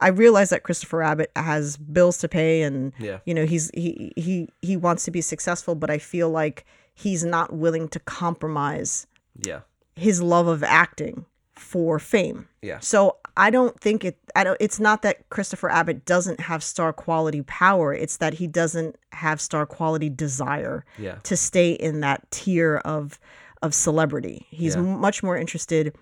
[0.01, 3.19] I realize that Christopher Abbott has bills to pay, and Yeah.
[3.25, 7.25] you know he's he he he wants to be successful, but I feel like he's
[7.25, 9.07] not willing to compromise
[9.43, 9.61] Yeah.
[9.95, 12.49] his love of acting for fame.
[12.61, 12.81] Yeah.
[12.81, 16.93] So I don't think it I don't it's not that Christopher Abbott doesn't have star
[16.93, 21.17] quality power, it's that he doesn't have star quality desire Yeah.
[21.23, 23.19] to stay in that tier of
[23.63, 24.47] of celebrity.
[24.51, 24.83] He's Yeah.
[24.83, 25.97] much more interested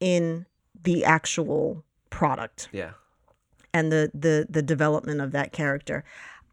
[0.00, 0.46] in
[0.82, 2.90] the actual product Yeah.
[3.76, 6.04] And the the the development of that character.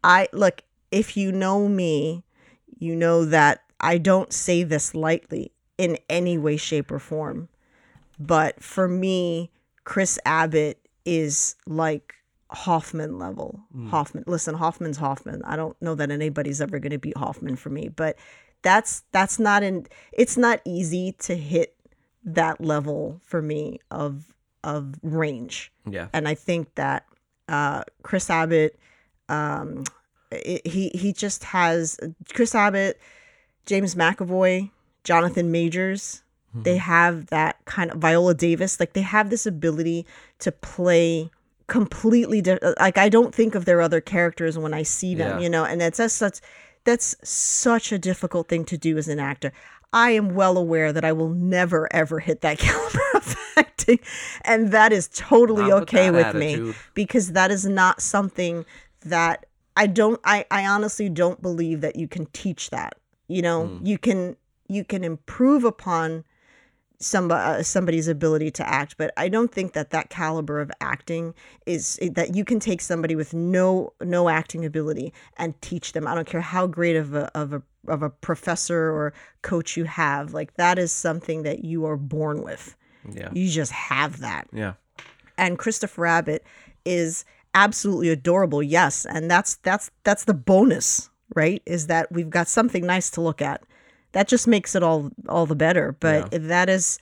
[0.02, 2.24] I look if you know me,
[2.78, 7.48] you know that I don't say this lightly in any way shape or form.
[8.18, 9.50] But for me,
[9.84, 12.14] Chris Abbott is like
[12.50, 13.60] Hoffman level.
[13.72, 13.88] Hmm.
[13.88, 14.24] Hoffman.
[14.26, 15.42] Listen, Hoffman's Hoffman.
[15.44, 18.16] I don't know that anybody's ever going to beat Hoffman for me, but
[18.62, 21.74] that's that's not in it's not easy to hit
[22.24, 26.06] that level for me of of range Yeah.
[26.14, 27.04] and I think that
[27.48, 28.78] uh, Chris Abbott,
[29.28, 29.84] um,
[30.30, 31.98] it, he he just has
[32.32, 32.98] Chris Abbott,
[33.66, 34.70] James McAvoy,
[35.04, 36.22] Jonathan Majors.
[36.56, 38.78] They have that kind of Viola Davis.
[38.78, 40.06] Like they have this ability
[40.38, 41.28] to play
[41.66, 45.42] completely di- like I don't think of their other characters when I see them, Yeah.
[45.42, 46.38] you know, and that's that's such
[46.84, 49.52] that's such a difficult thing to do as an actor.
[49.94, 54.00] I am well aware that I will never ever hit that caliber of acting,
[54.42, 58.66] and that is totally Not okay that with me because that is not something
[59.06, 60.20] that I don't.
[60.24, 62.94] I I honestly don't believe that you can teach that.
[63.28, 63.86] You know, Hmm.
[63.86, 64.36] you can
[64.68, 66.24] you can improve upon
[66.98, 71.34] somebody uh, somebody's ability to act but i don't think that that caliber of acting
[71.66, 76.14] is that you can take somebody with no no acting ability and teach them i
[76.14, 80.32] don't care how great of a of a of a professor or coach you have
[80.32, 82.76] like that is something that you are born with
[83.10, 83.30] Yeah.
[83.32, 84.74] you just have that Yeah.
[85.36, 86.44] and Christopher Abbott
[86.84, 88.62] is absolutely adorable.
[88.62, 91.62] Yes, and that's that's that's the bonus, right?
[91.66, 93.62] Is that we've got something nice to look at.
[94.12, 95.96] That just makes it all all the better.
[95.98, 96.98] But that is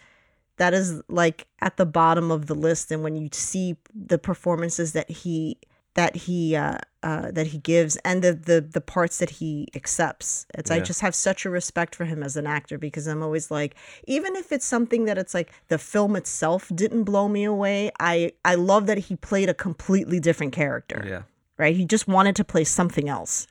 [0.58, 4.92] that is like at the bottom of the list and when you see the performances
[4.92, 5.58] that he
[5.94, 10.46] that he uh, uh, that he gives and the, the the parts that he accepts.
[10.54, 13.50] It's i just have such a respect for him as an actor because i'm always
[13.50, 13.74] like
[14.06, 18.30] even if it's something that it's like the film itself didn't blow me away i
[18.44, 21.02] i love that he played a completely different character.
[21.06, 21.22] Yeah.
[21.58, 21.74] right?
[21.76, 23.46] He just wanted to play something else.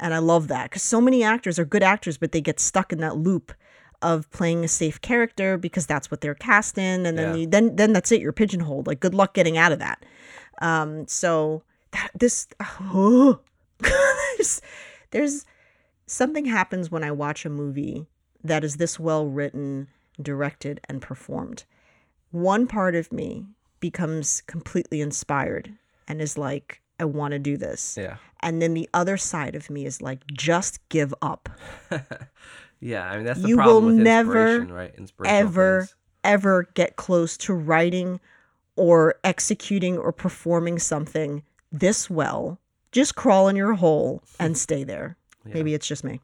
[0.00, 2.92] And i love that because so many actors are good actors but they get stuck
[2.92, 3.52] in that loop
[4.02, 7.04] of playing a safe character because that's what they're cast in.
[7.06, 7.40] And then Yeah.
[7.40, 8.20] you, then then that's it.
[8.20, 8.86] You're pigeonholed.
[8.86, 10.04] Like good luck getting out of that.
[10.60, 13.40] Um so that this oh,
[13.80, 14.60] there's,
[15.10, 15.44] there's
[16.06, 18.06] something happens when i watch a movie
[18.42, 19.88] that is this well written
[20.20, 21.64] directed and performed
[22.30, 23.46] one part of me
[23.80, 25.72] becomes completely inspired
[26.08, 28.16] and is like i want to do this Yeah.
[28.40, 31.48] and then the other side of me is like just give up
[32.80, 33.10] Yeah.
[33.10, 34.94] I mean, that's the You problem will with never, inspiration, right?
[35.24, 35.94] Ever things.
[36.22, 38.20] ever get close to writing
[38.76, 42.58] or executing or performing something this well
[42.92, 46.20] just crawl in your hole and stay there maybe it's just me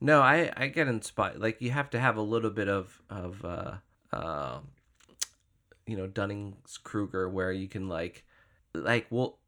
[0.00, 1.40] No, I I get inspired.
[1.40, 3.72] Like you have to have a little bit of of uh
[4.12, 4.60] uh
[5.86, 8.24] you know Dunning's Kruger where you can like
[8.74, 9.38] like well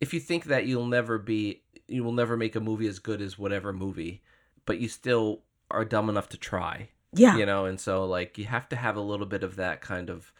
[0.00, 3.20] if you think that you'll never be you will never make a movie as good
[3.20, 4.22] as whatever movie,
[4.64, 6.88] but you still are dumb enough to try.
[7.12, 9.80] yeah You know, and so like you have to have a little bit of that
[9.82, 10.32] kind of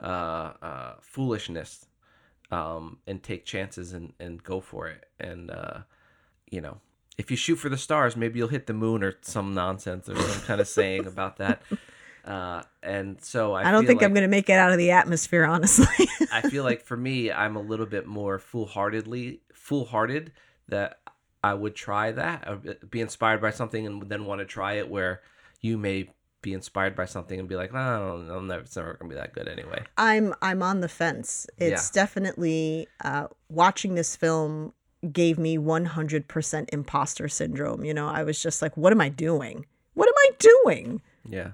[0.00, 1.86] uh uh foolishness
[2.50, 5.04] um and take chances and and go for it.
[5.18, 5.80] And uh
[6.50, 6.78] you know,
[7.18, 10.16] if you shoot for the stars, maybe you'll hit the moon or some nonsense or
[10.16, 11.62] some kind of saying about that.
[12.24, 14.90] Uh, and so I, i don't think i'm going to make it out of the
[14.90, 20.28] atmosphere honestly I feel like for me, I'm a little bit more foolhardedly foolhardy
[20.68, 21.00] that
[21.42, 22.56] I would try that, or
[22.90, 24.88] be inspired by something, and then want to try it.
[24.88, 25.22] Where
[25.60, 26.10] you may
[26.46, 29.08] be inspired by something and be like, "No, I don't, I'm never, it's never gonna
[29.08, 31.46] be that good anyway." i'm i'm on the fence.
[31.58, 34.72] It's definitely uh watching this film
[35.12, 38.08] gave me 100% imposter syndrome you know?
[38.08, 39.66] I was just like what am i doing?
[39.94, 41.02] What am i doing?
[41.28, 41.50] Yeah,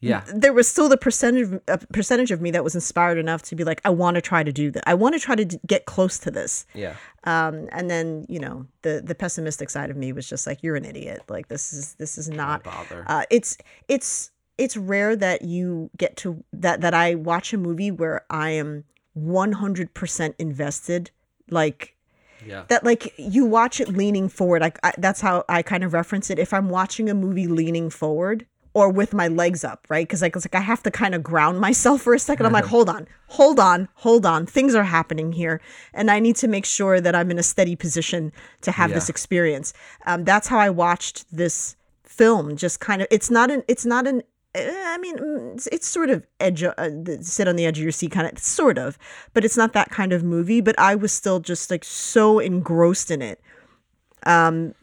[0.00, 3.56] yeah, there was still the percentage a percentage of me that was inspired enough to
[3.56, 5.58] be like i want to try to do that i want to try to d-
[5.66, 6.66] get close to this.
[6.74, 10.62] Yeah, um and then you know the the pessimistic side of me was just like
[10.62, 11.22] you're an idiot.
[11.28, 13.04] Like this is this is not bother.
[13.06, 13.56] uh it's
[13.88, 18.50] it's it's rare that you get to that that i watch a movie where i
[18.50, 18.84] am
[19.16, 21.10] 100% invested
[21.50, 21.96] like
[22.46, 22.64] Yeah.
[22.68, 24.60] that like you watch it leaning forward.
[24.62, 26.38] Like I, that's how i kind of reference it.
[26.38, 30.06] If i'm watching a movie leaning forward or with my legs up right?
[30.06, 32.46] Because like it's like i have to kind of ground myself for a second.
[32.46, 34.46] I'm like hold on hold on hold on.
[34.46, 35.60] Things are happening here
[35.92, 39.08] and i need to make sure that i'm in a steady position to have this
[39.08, 39.72] experience.
[40.06, 44.06] Um, that's how i watched this film just kind of it's not an it's not
[44.06, 44.22] an
[44.54, 46.72] eh, I mean, mm, it's, it's sort of edge, uh,
[47.20, 48.96] sit on the edge of your seat, kind of, sort of,
[49.32, 50.60] but it's not that kind of movie.
[50.60, 53.40] But I was still just like so engrossed in it.
[54.24, 54.74] Um,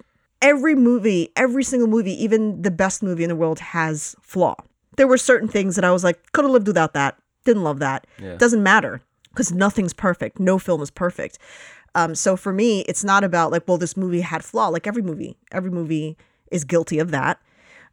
[0.42, 4.56] every movie, every single movie, even the best movie in the world has flaw.
[4.98, 7.18] There were certain things that I was like, could have lived without that.
[7.46, 8.08] Didn't love that.
[8.20, 8.36] Yeah.
[8.36, 10.39] Doesn't matter because nothing's perfect.
[10.39, 11.38] No film is perfect.
[11.96, 14.68] Um, so for me, it's not about like, well, this movie had flaw.
[14.70, 16.18] Like every movie, every movie
[16.52, 17.39] is guilty of that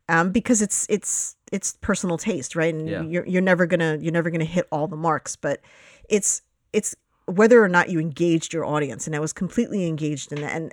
[0.08, 2.74] um, because it's it's it's personal taste, right?
[2.74, 3.02] And Yeah.
[3.02, 5.60] you're you're never gonna you're never gonna hit all the marks, but
[6.08, 6.42] it's
[6.72, 6.94] it's
[7.26, 10.54] whether or not you engaged your audience, and I was completely engaged in that.
[10.54, 10.72] And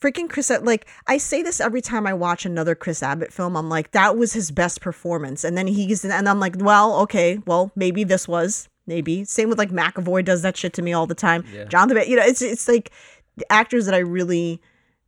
[0.00, 3.68] freaking Chris, like I say this every time I watch another Chris Abbott film, I'm
[3.68, 7.72] like, that was his best performance, and then he's and I'm like, well, okay, well
[7.76, 11.14] maybe this was maybe same with like McAvoy does that shit to me all the
[11.14, 11.44] time.
[11.52, 11.64] Yeah.
[11.64, 12.90] John the you know, it's it's like
[13.36, 14.60] the actors that I really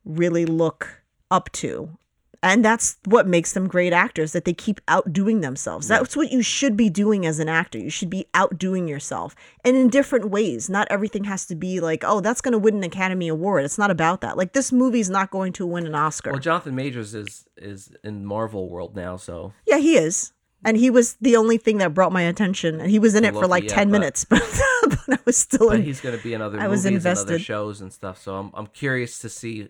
[0.05, 1.97] really look up to
[2.43, 5.89] and that's what makes them great actors that they keep outdoing themselves.
[5.89, 7.79] That's what you should be doing as an actor.
[7.79, 9.35] You should be outdoing yourself
[9.65, 10.71] and in different ways.
[10.71, 13.65] Not everything has to be like oh that's going to win an academy award.
[13.65, 14.37] It's not about that.
[14.37, 16.31] Like this movie's not going to win an oscar.
[16.33, 19.53] Well, Jonathan Majors is is in Marvel world now, so.
[19.67, 20.33] Yeah he is.
[20.63, 23.35] And he was the only thing that brought my attention and he was in it
[23.35, 24.43] for like yeah, 10 but- minutes but,
[24.83, 27.07] but i was still but in he's going to be in other I was movies
[27.07, 28.21] and other shows and stuff.
[28.21, 29.69] So I'm I'm curious to see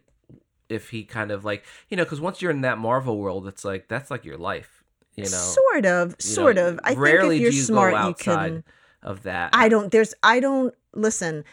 [0.70, 3.64] if he kind of like you know because once you're in that Marvel world, it's
[3.64, 4.82] like that's like your life,
[5.16, 5.28] you know.
[5.28, 8.04] sort of sort know, of i rarely think if you're do you smart go you
[8.10, 8.64] outside can
[9.02, 9.50] of that.
[9.52, 11.44] i don't there's i don't listen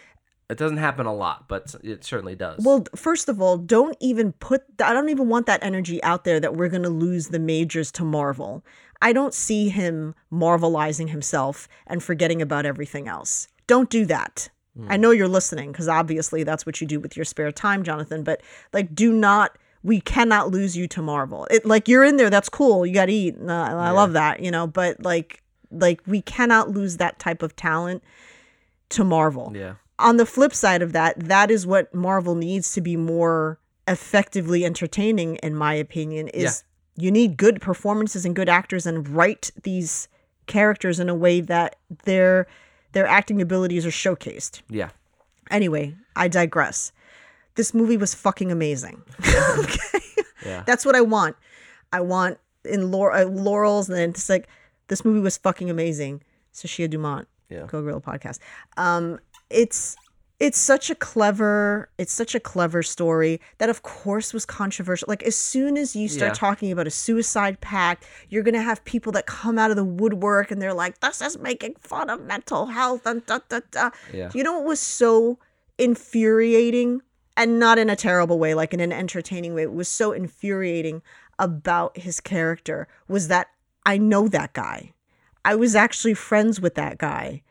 [0.50, 2.64] It doesn't happen a lot, but it certainly does.
[2.64, 6.40] Well, first of all, don't even put, I don't even want that energy out there
[6.40, 8.64] that we're going to lose the majors to Marvel.
[9.02, 13.50] I don't see him marvelizing himself and forgetting about everything else.
[13.68, 14.50] Don't do that.
[14.88, 18.24] I know you're listening because obviously that's what you do with your spare time, Jonathan,
[18.24, 18.42] but
[18.74, 19.58] like, do not.
[19.84, 21.48] We cannot lose you to Marvel.
[21.50, 22.30] It like you're in there.
[22.30, 22.86] That's cool.
[22.86, 23.36] You got to eat.
[23.36, 24.42] and, uh, I love that.
[24.42, 28.04] You know, but like, like we cannot lose that type of talent
[28.90, 32.82] to Marvel yeah, on the flip side of that, that is what Marvel needs to
[32.82, 36.64] be more effectively entertaining, in my opinion, is
[36.96, 40.08] you need good performances and good actors and write these
[40.46, 41.76] characters in a way that
[42.06, 42.48] their
[42.94, 44.62] their acting abilities are showcased.
[44.70, 44.90] yeah.
[45.50, 46.92] Anyway, I digress.
[47.56, 49.02] This movie was fucking amazing.
[49.60, 50.00] okay.
[50.46, 50.64] Yeah.
[50.66, 51.36] That's what I want.
[51.94, 54.48] I want in Laur- uh, laurels and it's like
[54.90, 56.22] this movie was fucking amazing.
[56.54, 57.66] Sashia Dumont, Yeah.
[57.68, 58.40] Go Gorilla podcast.
[58.76, 59.20] Um,
[59.50, 59.96] it's
[60.40, 65.08] it's such a clever it's such a clever story that of course was controversial.
[65.08, 66.34] Like as soon as you start Yeah.
[66.34, 70.52] talking about a suicide pact, you're gonna have people that come out of the woodwork
[70.52, 73.90] and they're like, "This is making fun of mental health." And da da da.
[74.14, 74.30] Yeah.
[74.34, 75.40] You know what was so
[75.78, 77.02] infuriating
[77.36, 79.64] and not in a terrible way, like in an entertaining way.
[79.64, 81.02] It was so infuriating
[81.40, 83.48] about his character was that
[83.86, 84.94] I know that guy.
[85.46, 87.42] I was actually friends with that guy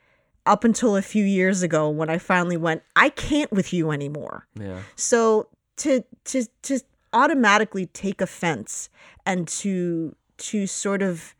[0.46, 4.46] up until a few years ago when I finally went, I can't with you anymore.
[4.58, 4.80] Yeah.
[4.94, 6.80] So to to to
[7.12, 8.88] automatically take offense
[9.24, 11.34] and to to sort of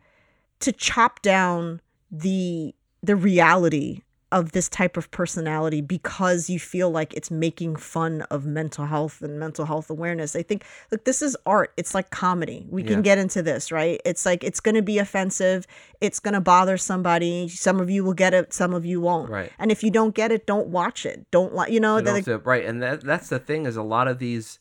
[0.60, 1.80] to chop down
[2.10, 4.02] the the reality
[4.36, 9.22] of this type of personality because you feel like it's making fun of mental health
[9.22, 10.36] and mental health awareness.
[10.36, 10.62] I think
[10.92, 11.72] look this is art.
[11.78, 12.66] It's like comedy.
[12.68, 13.98] We can get into this, right?
[14.04, 15.66] It's like it's going to be offensive.
[16.02, 17.48] It's going to bother somebody.
[17.48, 19.30] Some of you will get it, some of you won't.
[19.30, 19.50] Right.
[19.58, 21.24] And if you don't get it, don't watch it.
[21.30, 23.64] Don't like, you know, You that don't have to- right, and that that's the thing
[23.64, 24.58] is a lot of these,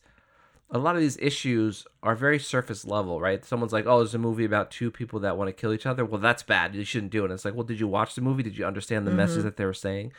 [0.70, 3.44] a lot of these issues are very surface level, right?
[3.44, 6.04] Someone's like, "Oh, there's a movie about two people that want to kill each other."
[6.04, 6.74] Well, that's bad.
[6.74, 7.26] You shouldn't do it.
[7.26, 8.42] And it's like, well, did you watch the movie?
[8.42, 10.12] Did you understand the message that they were saying?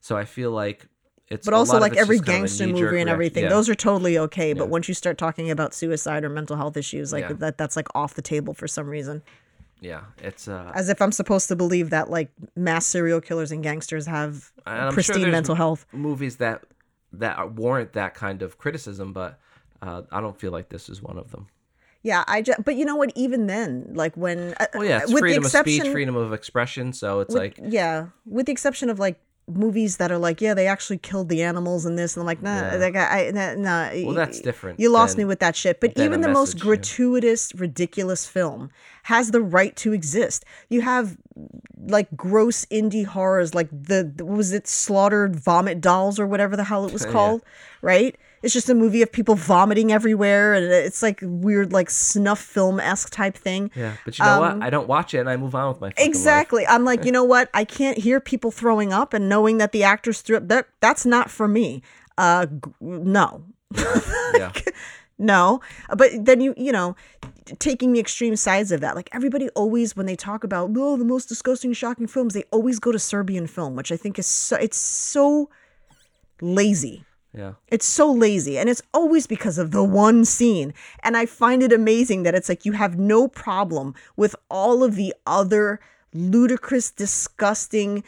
[0.00, 0.86] So I feel like
[1.28, 1.46] it's.
[1.46, 1.50] Mm-hmm.
[1.50, 3.48] but a also lot like every just kind of gangster movie and everything Yeah.
[3.48, 4.70] those are totally okay but Yeah.
[4.70, 7.32] once you start talking about suicide or mental health issues like Yeah.
[7.38, 9.22] that that's like off the table for some reason
[9.80, 13.62] yeah, it's uh, as if i'm supposed to believe that like mass serial killers and
[13.62, 16.64] gangsters have I'm sure pristine mental health movies that
[17.14, 19.38] that warrant that kind of criticism, but
[19.82, 21.46] uh, I don't feel like this is one of them.
[22.02, 25.10] yeah i just but you know what even then like when uh, Well, yeah, with
[25.14, 26.92] the freedom of speech, exception freedom of expression.
[26.92, 30.54] So it's with- like, yeah with the exception of like movies that are like yeah
[30.54, 32.76] they actually killed the animals in this and i'm like nah Yeah.
[32.76, 34.80] like i, nah, nah well, that's different.
[34.80, 35.80] You lost me with that shit.
[35.82, 36.62] But even the most yeah.
[36.64, 38.70] gratuitous, ridiculous film
[39.02, 40.46] has the right to exist.
[40.70, 41.18] You have
[41.98, 46.86] like gross indie horrors like the, was it slaughtered vomit dolls or whatever the hell
[46.86, 47.12] it was Yeah.
[47.12, 47.42] called
[47.82, 52.38] right it's just a movie of people vomiting everywhere and it's like weird like snuff
[52.40, 54.66] film-esque type thing Yeah, but you know Um, what?
[54.66, 56.08] I don't watch it, and I move on with my fucking life.
[56.08, 56.66] Exactly.
[56.66, 57.48] I'm like, you know what?
[57.54, 60.48] I can't hear people throwing up and knowing that the actors threw up.
[60.48, 61.82] That that's not for me.
[62.16, 63.42] Uh, g- no,
[64.36, 64.52] Yeah,
[65.18, 65.60] no.
[65.96, 66.94] But then you, you know,
[67.58, 68.94] taking the extreme sides of that.
[68.94, 72.78] Like everybody always, when they talk about oh the most disgusting, shocking films, they always
[72.78, 74.56] go to Serbian film, which I think is so.
[74.56, 75.48] It's so
[76.40, 77.04] lazy.
[77.34, 78.58] Yeah, It's so lazy.
[78.58, 80.72] And it's always because of the one scene.
[81.02, 84.94] And I find it amazing that it's like you have no problem with all of
[84.94, 85.80] the other
[86.12, 88.04] ludicrous, disgusting,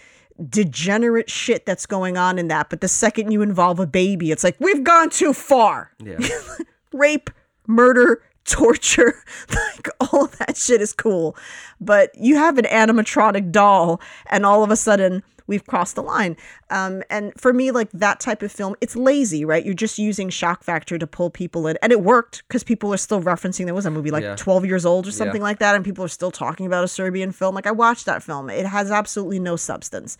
[0.48, 2.70] degenerate shit that's going on in that.
[2.70, 5.90] But the second you involve a baby, it's like, we've gone too far.
[6.02, 6.18] yeah.
[6.92, 7.30] Rape,
[7.66, 11.36] murder, torture, like all that shit is cool.
[11.80, 16.36] But you have an animatronic doll, and all of a sudden, we've crossed the line.
[16.70, 19.64] Um, and for me, like that type of film, it's lazy, right?
[19.64, 22.96] You're just using shock factor to pull people in, and it worked because people are
[22.98, 23.64] still referencing.
[23.64, 24.36] There was a movie like Yeah.
[24.36, 25.16] 12 years old or Yeah.
[25.16, 27.54] something like that, and people are still talking about a Serbian film.
[27.54, 30.16] Like I watched that film; it has absolutely no substance.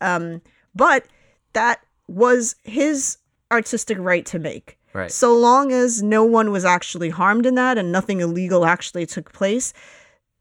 [0.00, 0.42] Um,
[0.74, 1.06] but
[1.54, 3.18] that was his
[3.50, 4.78] artistic right to make.
[4.92, 5.10] Right.
[5.10, 9.32] So long as no one was actually harmed in that and nothing illegal actually took
[9.32, 9.72] place,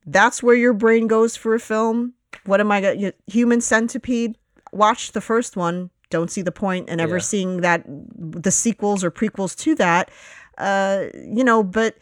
[0.06, 2.14] that's where your brain goes for a film.
[2.46, 4.38] What am I going Human Centipede?
[4.72, 5.90] Watch the first one.
[6.10, 7.22] Don't see the point in ever Yeah.
[7.22, 10.12] seeing that the sequels or prequels to that.
[10.58, 11.98] Uh, you know, but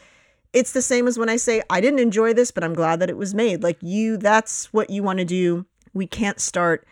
[0.52, 3.10] it's the same as when I say I didn't enjoy this, but I'm glad that
[3.10, 3.64] it was made.
[3.64, 5.66] Like you, that's what you want to do.
[5.94, 6.88] We can't start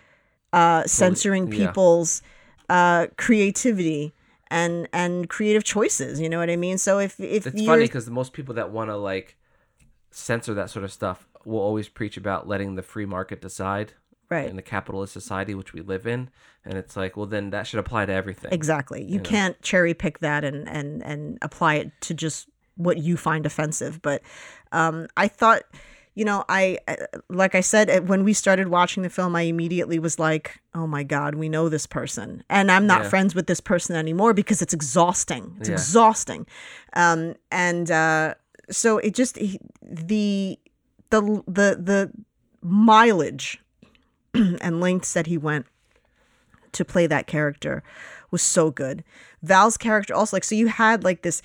[0.54, 1.68] uh, censoring yeah.
[1.68, 2.22] people's
[2.70, 4.14] uh, creativity
[4.50, 6.20] and and creative choices.
[6.20, 6.78] You know what I mean?
[6.78, 9.38] So if if It's funny because most people that want to like
[10.12, 13.94] censor that sort of stuff will always preach about letting the free market decide
[14.30, 16.30] right, in the capitalist society which we live in,
[16.66, 18.52] and it's like, well, then that should apply to everything.
[18.54, 23.18] exactly, you can't cherry pick that and and and apply it to just what you
[23.18, 24.02] find offensive.
[24.02, 24.22] But
[24.72, 25.64] um, I thought.
[26.14, 26.98] You know, I uh,
[27.30, 30.86] like I said uh, when we started watching the film, I immediately was like, "Oh
[30.86, 33.10] my god, we know this person," and I'm not Yeah.
[33.10, 35.56] friends with this person anymore because it's exhausting.
[35.62, 35.76] It's Yeah.
[35.76, 36.48] exhausting,
[36.98, 38.34] um, and uh,
[38.70, 40.60] so it just he- the
[41.12, 42.12] the the the
[42.62, 43.60] mileage
[44.34, 45.66] and lengths that he went
[46.72, 47.84] to play that character
[48.32, 49.04] was so good.
[49.44, 51.42] Val's character also like so you had like this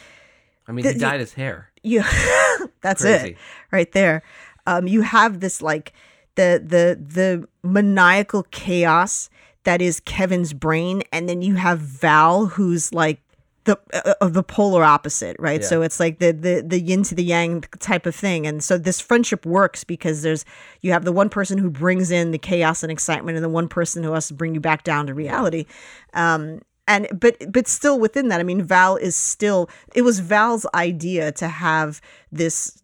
[0.69, 1.71] I mean, he dyed his hair.
[1.83, 2.03] you
[2.81, 3.31] that's Crazy.
[3.31, 3.37] it
[3.71, 4.23] right there.
[4.67, 5.93] Um you have this like
[6.37, 9.31] the the the maniacal chaos
[9.65, 13.21] that is Kevin's brain and then you have Val who's like
[13.67, 15.61] the uh, of the polar opposite, right?
[15.61, 15.67] Yeah.
[15.67, 18.79] So it's like the the the yin to the yang type of thing, and so
[18.79, 20.45] this friendship works because there's
[20.81, 23.69] you have the one person who brings in the chaos and excitement, and the one
[23.69, 25.67] person who has to bring you back down to reality.
[26.15, 30.67] Um, and but but still within that, I mean, Val is still it was Val's
[30.75, 32.01] idea to have
[32.33, 32.83] this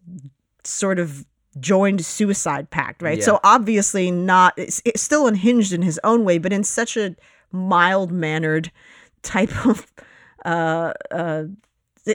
[0.63, 1.25] sort of
[1.59, 3.19] joined suicide pact, right?
[3.19, 3.25] Yeah.
[3.25, 7.15] So obviously not it's, it's still unhinged in his own way, but in such a
[7.51, 8.71] mild mannered
[9.21, 9.87] type of
[10.45, 11.43] uh uh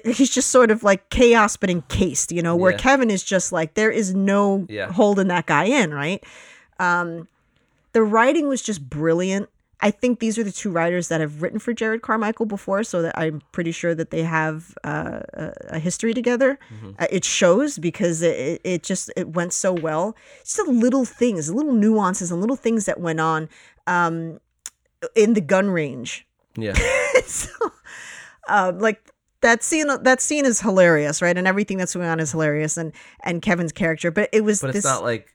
[0.04, 2.78] he's just sort of like chaos but encased, you know, where Yeah.
[2.78, 4.92] Kevin is just like there is no Yeah.
[4.92, 6.22] holding that guy in, right?
[6.78, 7.26] Um
[7.92, 9.48] the writing was just brilliant.
[9.80, 13.00] I think these are the two writers that have written for Jerrod Carmichael before, so
[13.02, 15.20] that I'm pretty sure that they have uh,
[15.70, 16.58] a, history together.
[16.98, 20.16] Uh, it shows because it, it- just it went so well.
[20.40, 23.48] It's the little things, little nuances, and little things that went on
[23.86, 24.40] um,
[25.14, 26.26] in the gun range.
[26.56, 26.74] Yeah.
[27.24, 27.48] so,
[28.48, 31.36] um, like that scene, that scene is hilarious, right?
[31.36, 32.92] And everything that's going on is hilarious, and
[33.22, 34.10] and Kevin's character.
[34.10, 35.34] But it was But this it's not like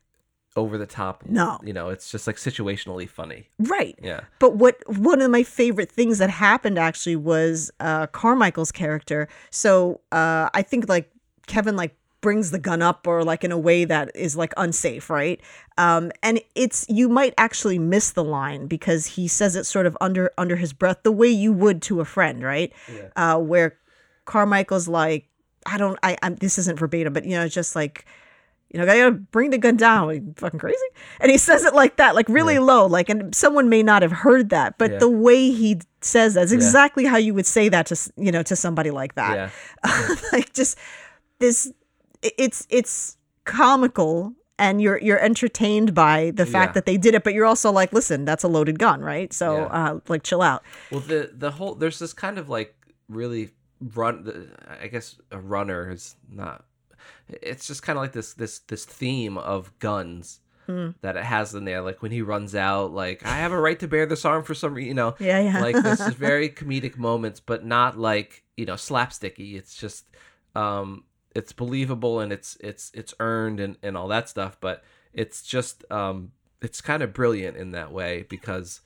[0.56, 1.24] over the top.
[1.26, 1.60] No.
[1.64, 3.50] You know, it's just like situationally funny.
[3.60, 3.98] right.
[4.02, 4.22] Yeah.
[4.40, 9.28] But what one of my favorite things that happened actually was uh, Carmichael's character.
[9.50, 11.12] So uh, I think like
[11.48, 15.12] Kevin like brings the gun up or like in a way that is like unsafe,
[15.12, 15.40] right?
[15.78, 19.96] Um, and it's you might actually miss the line because he says it sort of
[20.02, 22.74] under under his breath, the way you would to a friend, right?
[22.92, 23.10] Yeah.
[23.16, 23.76] Uh, where
[24.26, 25.28] Carmichael's like,
[25.66, 28.06] I don't, I, I'm, this isn't verbatim, but you know, just like.
[28.72, 30.10] You know, I gotta bring the gun down.
[30.10, 30.80] Are you fucking crazy?
[31.20, 34.12] And he says it like that, like really low, like, and someone may not have
[34.12, 34.98] heard that, but Yeah.
[34.98, 36.56] the way he says that's Yeah.
[36.56, 39.52] exactly how you would say that to, you know, to somebody like that.
[39.86, 40.16] Yeah.
[40.34, 40.76] like just
[41.38, 41.72] this,
[42.38, 46.74] it's it's comical, and you're you're entertained by the fact Yeah.
[46.74, 49.32] that they did it, but you're also like, listen, that's a loaded gun, right?
[49.34, 49.64] So, Yeah.
[49.66, 50.64] uh, like, chill out.
[50.92, 52.76] Well, the the whole there's this kind of like
[53.10, 53.52] really
[53.96, 54.52] run.
[54.82, 56.66] I guess a runner is not.
[57.28, 60.40] It's just kind of like this this this theme of guns
[61.02, 61.82] that it has in there.
[61.82, 64.54] Like when he runs out, like I have a right to bear this arm for
[64.54, 64.88] some reason.
[64.88, 65.60] You know, Yeah, yeah.
[65.62, 69.56] like this is very comedic moments, but not like you know slapsticky.
[69.56, 70.06] It's just
[70.56, 71.04] um,
[71.36, 74.58] it's believable and it's it's it's earned and and all that stuff.
[74.60, 76.32] But it's just um,
[76.62, 78.82] it's kind of brilliant in that way because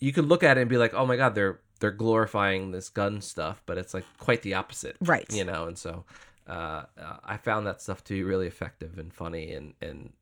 [0.00, 2.88] you could look at it and be like, oh my god, they're they're glorifying this
[2.88, 5.26] gun stuff, but it's like quite the opposite, Right.
[5.32, 6.04] You know, and so
[6.48, 10.12] uh, uh, I found that stuff to be really effective and funny and and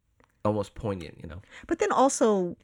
[0.45, 1.19] almost poignant.
[1.23, 2.57] You know, But then also,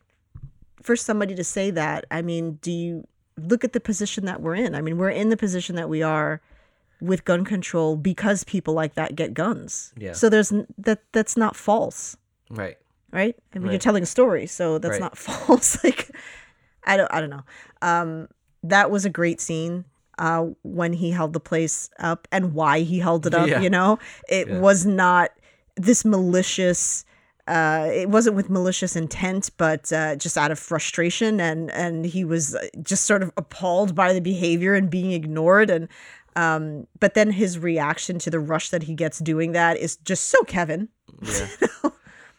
[0.82, 3.07] for somebody to say that, I mean, do you
[3.37, 4.74] look at the position that we're in?
[4.74, 6.41] I mean, we're in the position that we are
[7.01, 9.92] with gun control because people like that get guns.
[9.97, 10.12] Yeah.
[10.12, 12.16] So there's that that's not false,
[12.51, 12.78] right?
[13.12, 13.36] right?
[13.55, 15.01] I mean, you're telling a story, so that's Right.
[15.01, 15.82] not false.
[15.84, 16.11] like,
[16.84, 17.44] I don't, I don't know.
[17.82, 18.28] Um,
[18.62, 19.84] that was a great scene.
[20.18, 23.61] Uh, when he held the place up and why he held it up, Yeah.
[23.61, 23.99] you know,
[24.30, 24.61] it Yeah.
[24.61, 25.30] was not
[25.76, 27.05] this malicious
[27.49, 32.24] uh, it wasn't with malicious intent, but uh, just out of frustration, and and he
[32.24, 35.86] was uh, just sort of appalled by the behavior and being ignored, and
[36.37, 40.24] um, but then his reaction to the rush that he gets doing that is just
[40.28, 40.89] so Kevin.
[41.22, 41.49] Yeah.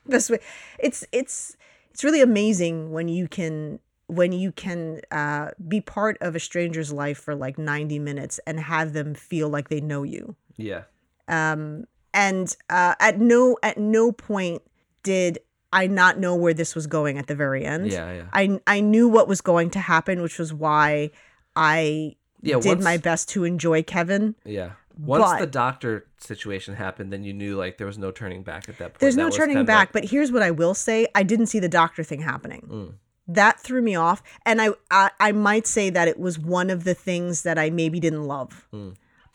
[0.08, 0.40] Best way,
[0.80, 1.58] it's it's
[1.92, 6.94] it's really amazing when you can when you can uh, be part of a stranger's
[6.94, 10.84] life for like ninety minutes and have them feel like they know you Yeah.
[11.28, 11.84] um
[12.14, 14.62] and uh at no at no point
[15.04, 15.40] did
[15.74, 18.14] i not know where this was going at the very end Yeah.
[18.14, 18.24] Yeah.
[18.32, 21.12] i i knew what was going to happen which was why
[21.58, 22.16] i
[22.48, 22.60] Yeah.
[22.60, 24.72] did once- my best to enjoy kevin Yeah.
[25.00, 28.68] Once But- the doctor situation happened, then you knew like there was no turning back
[28.68, 29.00] at that point.
[29.00, 31.60] there's That no turning back like- but here's what i will say i didn't see
[31.60, 32.94] the doctor thing happening Mm.
[33.28, 36.84] that threw me off and I, I i might say that it was one of
[36.84, 38.68] the things that i maybe didn't love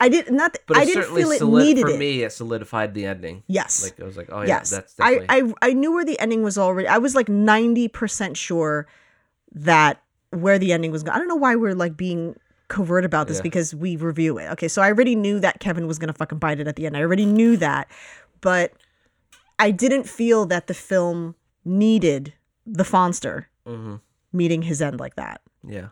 [0.01, 0.57] i did not Mm.
[0.67, 2.23] but i didn't feel it solid- needed for it me.
[2.23, 3.43] It solidified the ending.
[3.47, 5.25] yes Like I was like, oh yeah, yes that's I.
[5.29, 8.85] I i knew where the ending was already i was like 90% sure
[9.53, 10.01] that
[10.31, 12.35] where the ending was going i don't know why we're like being
[12.73, 13.43] covert about this Yeah.
[13.43, 16.59] because we review it okay so i already knew that kevin was gonna fucking bite
[16.59, 17.87] it at the end i already knew that
[18.41, 18.73] but
[19.59, 22.33] i didn't feel that the film needed
[22.65, 23.95] the fonster hmm
[24.35, 25.89] meeting his end like that Yeah.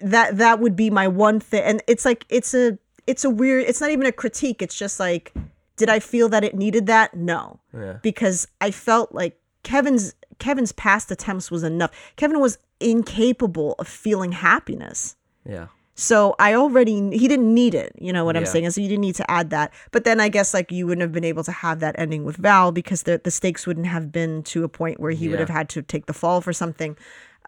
[0.00, 2.78] that that would be my one thing and it's like it's a
[3.08, 5.32] it's a weird it's not even a critique it's just like
[5.76, 7.98] did i feel that it needed that no Yeah.
[8.02, 14.30] because i felt like kevin's kevin's past attempts was enough kevin was incapable of feeling
[14.32, 15.66] happiness Yeah.
[15.96, 18.88] So i already he didn't need it you know what i'm saying and so you
[18.88, 21.42] didn't need to add that but then i guess like you wouldn't have been able
[21.42, 24.68] to have that ending with val because the, the stakes wouldn't have been to a
[24.68, 26.96] point where he would have had to take the fall for something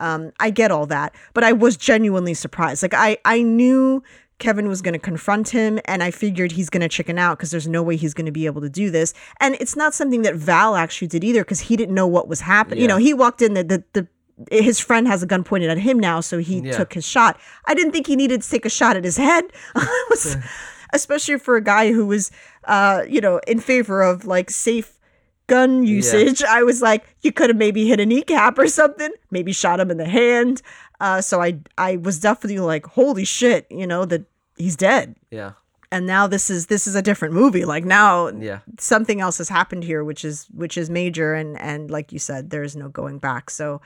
[0.00, 2.82] um, I get all that, but I was genuinely surprised.
[2.82, 4.02] Like I, I knew
[4.38, 7.50] Kevin was going to confront him, and I figured he's going to chicken out because
[7.50, 9.12] there's no way he's going to be able to do this.
[9.40, 12.40] And it's not something that Val actually did either because he didn't know what was
[12.40, 12.80] happening.
[12.80, 13.84] You know, he walked in the the.
[13.92, 14.08] the
[14.50, 16.72] his friend has a gun pointed at him now, so he Yeah.
[16.76, 17.40] took his shot.
[17.66, 19.44] I didn't think he needed to take a shot at his head,
[20.92, 22.30] especially for a guy who was,
[22.64, 24.94] uh, you know, in favor of like safe
[25.46, 26.42] gun usage.
[26.42, 29.90] I was like, you could have maybe hit a kneecap or something, maybe shot him
[29.90, 30.62] in the hand.
[31.00, 34.24] Uh, so I I was definitely like, holy shit, you know that
[34.56, 35.14] he's dead.
[35.30, 35.52] Yeah.
[35.90, 37.64] And now this is this is a different movie.
[37.64, 38.58] Like now Yeah.
[38.78, 42.50] something else has happened here, which is which is major, and and like you said,
[42.50, 43.48] there is no going back.
[43.48, 43.80] So,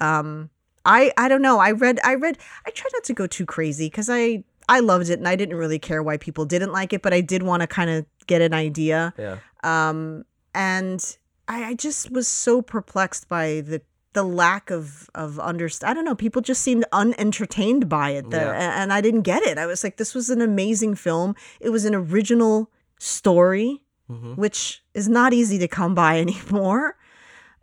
[0.00, 0.50] um,
[0.84, 1.58] I I don't know.
[1.58, 5.10] I read I read I tried not to go too crazy because I I loved
[5.10, 7.60] it and I didn't really care why people didn't like it, but I did want
[7.62, 9.38] to kind of get an idea Yeah.
[9.64, 10.24] um,
[10.54, 11.16] and
[11.48, 13.82] I, I just was so perplexed by the
[14.12, 16.14] the lack of of underst I don't know.
[16.14, 18.82] People just seemed unentertained by it, the, Yeah.
[18.82, 19.58] and I didn't get it.
[19.58, 21.34] I was like, this was an amazing film.
[21.60, 26.96] It was an original story, hmm which is not easy to come by anymore.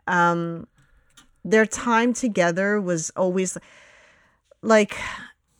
[0.07, 0.67] Um,
[1.49, 3.57] their time together was always
[4.61, 4.97] like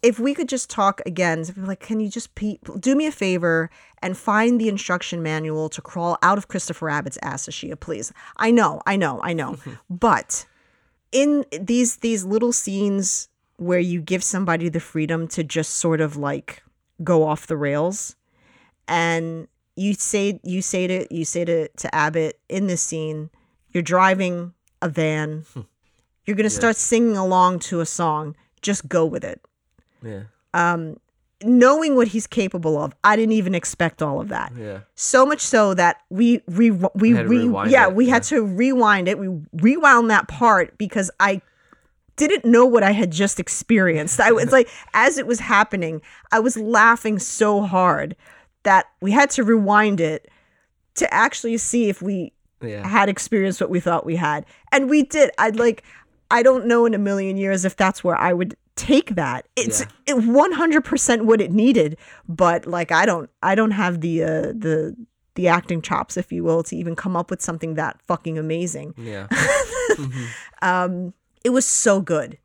[0.03, 3.69] if we could just talk again like can you just pe- do me a favor
[4.01, 8.11] and find the instruction manual to crawl out of christopher abbott's ass ashia please?
[8.38, 9.57] I know i know i know.
[9.89, 10.45] But
[11.11, 16.15] in these these little scenes where you give somebody the freedom to just sort of
[16.15, 16.63] like
[17.03, 18.15] go off the rails
[18.88, 23.29] and you say you say to you say to to abbott in this scene
[23.71, 25.61] you're driving a van hmm.
[26.28, 29.41] You're going to start singing along to a song just go with it
[30.03, 30.23] Yeah.
[30.53, 30.97] um,
[31.43, 34.51] knowing what he's capable of, I didn't even expect all of that.
[34.57, 34.80] Yeah.
[34.95, 36.69] So much so that we we
[37.11, 39.19] Had to rewind yeah it, we had to rewind it.
[39.19, 41.41] We rewound that part because I
[42.15, 44.19] didn't know what I had just experienced.
[44.19, 46.01] I was like, as it was happening,
[46.32, 48.15] I was laughing so hard
[48.63, 50.28] that we had to rewind it
[50.95, 52.88] to actually see if we Yeah.
[52.88, 54.43] had experienced what we thought we had.
[54.71, 55.30] And we did.
[55.38, 55.84] I'd like
[56.30, 59.47] I don't know in a million years if that's where I would take that.
[59.55, 61.97] It's 100% what it needed,
[62.28, 64.95] but like I don't I don't have the uh the
[65.36, 68.93] the acting chops if you will to even come up with something that fucking amazing.
[68.97, 69.28] Yeah.
[70.61, 71.13] Um
[71.43, 72.38] it was so good.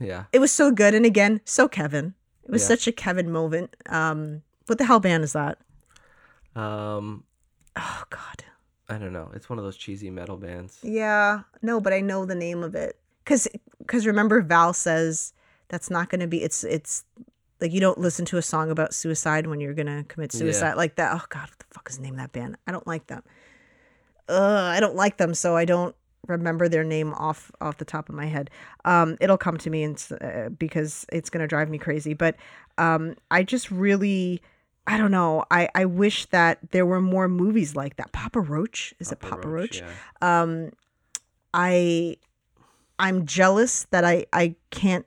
[0.00, 0.24] Yeah.
[0.32, 2.14] It was so good and again, so Kevin.
[2.44, 2.68] It was Yeah.
[2.68, 3.76] such a Kevin moment.
[3.88, 5.58] Um what the hell band is that?
[6.54, 7.24] Um,
[7.76, 8.44] Oh god.
[8.88, 9.30] I don't know.
[9.34, 10.78] It's one of those cheesy metal bands.
[10.82, 12.98] Yeah, no, but I know the name of it
[13.28, 13.46] because
[13.78, 15.34] because remember Val says
[15.68, 17.04] that's not going to be it's it's
[17.60, 20.38] like you don't listen to a song about suicide when you're gonna commit Yeah.
[20.38, 21.12] suicide like that.
[21.12, 22.56] Oh God, what the fuck is the name of that band?
[22.66, 23.22] I don't like them.
[24.28, 24.36] Ugh,
[24.76, 25.94] I don't like them, so I don't
[26.26, 28.48] remember their name off off the top of my head.
[28.84, 32.14] Um, it'll come to me and uh, because it's gonna drive me crazy.
[32.14, 32.36] But
[32.78, 34.40] um, I just really.
[34.86, 35.44] I don't know.
[35.50, 38.10] I, I wish that there were more movies like that.
[38.12, 39.82] Papa Roach is it Papa Roach?
[39.82, 39.90] Yeah.
[40.22, 40.70] um
[41.52, 42.16] i
[42.98, 45.06] i'm jealous that i i can't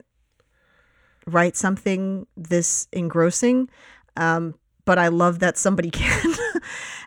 [1.28, 3.70] write something this engrossing
[4.18, 6.34] um but i love that somebody can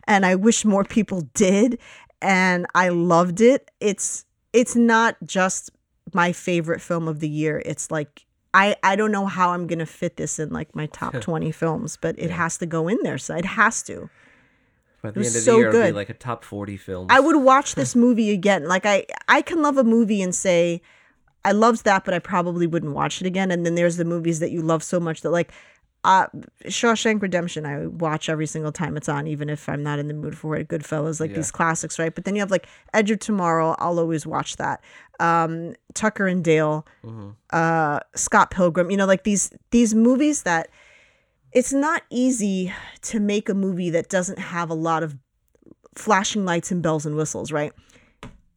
[0.05, 1.79] and i wish more people did
[2.23, 5.71] and i loved it it's it's not just
[6.13, 8.25] my favorite film of the year it's like
[8.57, 11.99] I, I don't know how I'm gonna fit this in like my top 20 films,
[12.01, 12.37] but it Yeah.
[12.37, 13.19] has to go in there.
[13.19, 14.09] So it has to.
[15.05, 15.95] By the was end of so the year, it'll be good.
[15.95, 17.07] like a top 40 film.
[17.11, 18.67] I would watch this movie again.
[18.67, 20.81] Like I I can love a movie and say
[21.45, 23.51] I loved that, but I probably wouldn't watch it again.
[23.51, 25.53] And then there's the movies that you love so much that like
[26.05, 26.27] uh
[26.67, 30.15] Shawshank Redemption I watch every single time it's on, even if I'm not in the
[30.15, 30.69] mood for it.
[30.69, 31.37] Goodfellas, like Yeah.
[31.37, 32.15] these classics, right?
[32.15, 34.83] But then you have like Edge of Tomorrow, I'll always watch that.
[35.21, 37.35] Um Tucker and Dale, Mhm.
[37.51, 40.69] uh Scott Pilgrim, you know, like these these movies that
[41.55, 45.17] it's not easy to make a movie that doesn't have a lot of
[45.95, 47.73] flashing lights and bells and whistles, right?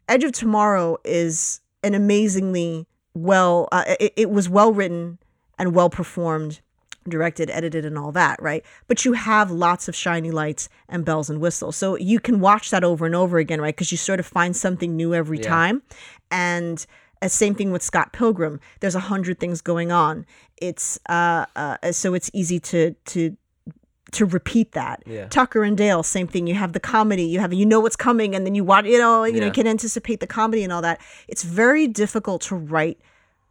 [0.09, 5.17] Edge of Tomorrow is an amazingly well, uh, it, it was well written
[5.57, 6.61] and well performed,
[7.09, 8.63] directed, edited, and all that, right?
[8.87, 11.75] But you have lots of shiny lights and bells and whistles.
[11.75, 13.75] So you can watch that over and over again, right?
[13.75, 15.49] Because you sort of find something new every Yeah.
[15.49, 15.81] time.
[16.29, 16.85] And
[17.21, 18.59] uh, same thing with Scott Pilgrim.
[18.79, 20.25] There's a hundred things going on.
[20.57, 23.37] It's uh, uh so it's easy to to
[24.13, 25.03] to repeat that.
[25.05, 25.27] Yeah.
[25.27, 26.47] Tucker and Dale, same thing.
[26.47, 28.97] You have the comedy, you have you know what's coming, and then you watch, you
[28.97, 29.45] know, you know, Yeah.
[29.45, 31.01] you can anticipate the comedy and all that.
[31.27, 32.99] It's very difficult to write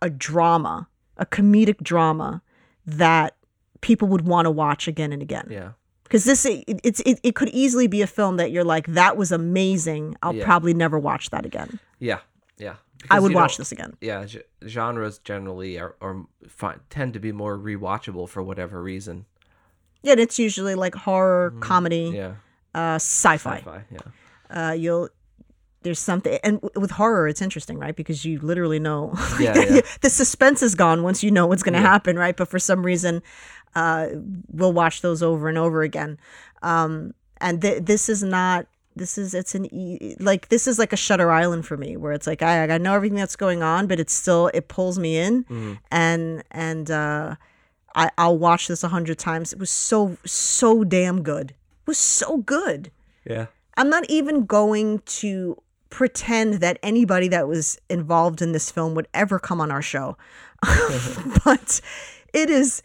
[0.00, 0.88] a drama,
[1.18, 2.42] a comedic drama
[2.86, 3.36] that
[3.82, 5.46] people would want to watch again and again.
[5.50, 5.72] Yeah.
[6.04, 9.16] Because this, it, it's it, it could easily be a film that you're like, that
[9.16, 10.16] was amazing.
[10.22, 10.44] I'll Yeah.
[10.44, 11.80] probably never watch that again.
[11.98, 12.20] Yeah.
[12.58, 12.76] Yeah.
[13.10, 13.96] I would watch this again.
[14.00, 14.26] Yeah.
[14.66, 19.26] Genres generally are, are fi- tend to be more rewatchable for whatever reason.
[20.02, 22.16] Yeah, and it's usually like horror, comedy, Mm-hmm.
[22.16, 22.34] Yeah.
[22.74, 23.58] uh, sci-fi.
[23.58, 23.84] Sci-fi.
[23.90, 24.68] Yeah.
[24.68, 25.08] uh, you'll
[25.82, 29.80] there's something and w- with horror it's interesting right because you literally know Yeah, yeah.
[30.00, 31.86] the suspense is gone once you know what's going to Yeah.
[31.92, 33.22] happen right but for some reason
[33.76, 34.08] uh,
[34.50, 36.18] we'll watch those over and over again
[36.62, 38.66] um, and th- this is not
[38.96, 42.12] this is it's an e- like this is like a shutter island for me where
[42.12, 45.16] it's like I, I know everything that's going on but it's still it pulls me
[45.18, 45.78] in Mhm.
[45.90, 47.36] and and uh,
[47.94, 51.98] I, I'll watch this a hundred times it was so so damn good it was
[51.98, 52.90] so good
[53.24, 53.46] Yeah.
[53.78, 59.06] I'm not even going to pretend that anybody that was involved in this film would
[59.14, 60.16] ever come on our show.
[61.44, 61.80] but
[62.32, 62.82] it is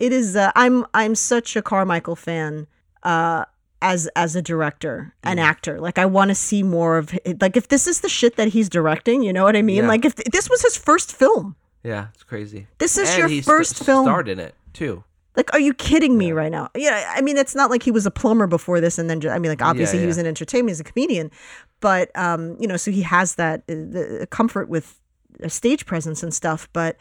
[0.00, 2.66] it is uh, I'm I'm such a Carmichael fan
[3.02, 3.44] uh
[3.84, 5.78] as as a director and actor.
[5.78, 7.40] Like I want to see more of it.
[7.40, 9.82] like if this is the shit that he's directing, you know what I mean?
[9.82, 9.88] Yeah.
[9.88, 11.54] Like if this was his first film.
[11.82, 12.08] Yeah.
[12.14, 12.66] It's crazy.
[12.78, 14.06] This is And your he st- first film.
[14.06, 15.04] Starred in it too.
[15.36, 16.70] Like, are you kidding me right now?
[16.76, 19.40] Yeah, I mean, it's not like he was a plumber before this, and then I
[19.40, 20.08] mean, like obviously he yeah.
[20.08, 21.32] was in entertainment he's a comedian,
[21.80, 25.00] but um, you know, so he has that uh, the comfort with
[25.40, 26.68] a stage presence and stuff.
[26.72, 26.96] But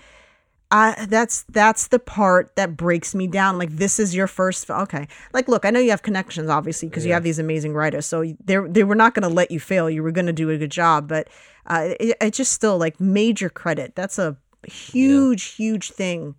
[0.74, 3.59] I that's that's the part that breaks me down.
[3.59, 5.07] Like, this is your first, okay?
[5.32, 8.24] Like, look, I know you have connections, obviously, because you have these amazing writers, so
[8.43, 9.88] they they were not going to let you fail.
[9.88, 11.28] You were going to do a good job, but
[11.67, 13.93] uh, it, it just still like major credit.
[13.93, 16.34] That's a huge, huge thing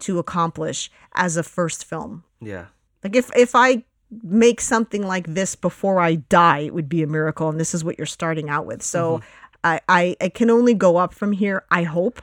[0.00, 2.22] to accomplish as a first film.
[2.40, 2.66] Yeah.
[3.02, 3.82] Like if if I
[4.22, 7.48] make something like this before I die, it would be a miracle.
[7.48, 8.82] And this is what you're starting out with.
[8.84, 9.20] So
[9.64, 11.64] I, I I can only go up from here.
[11.72, 12.22] I hope.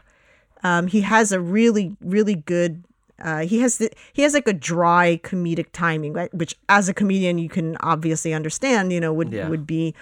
[0.64, 2.84] Um, he has a really really good.
[3.20, 6.32] Uh, he has the, he has like a dry comedic timing, right?
[6.34, 8.92] which as a comedian you can obviously understand.
[8.94, 9.50] You know would Yeah.
[9.50, 9.96] would be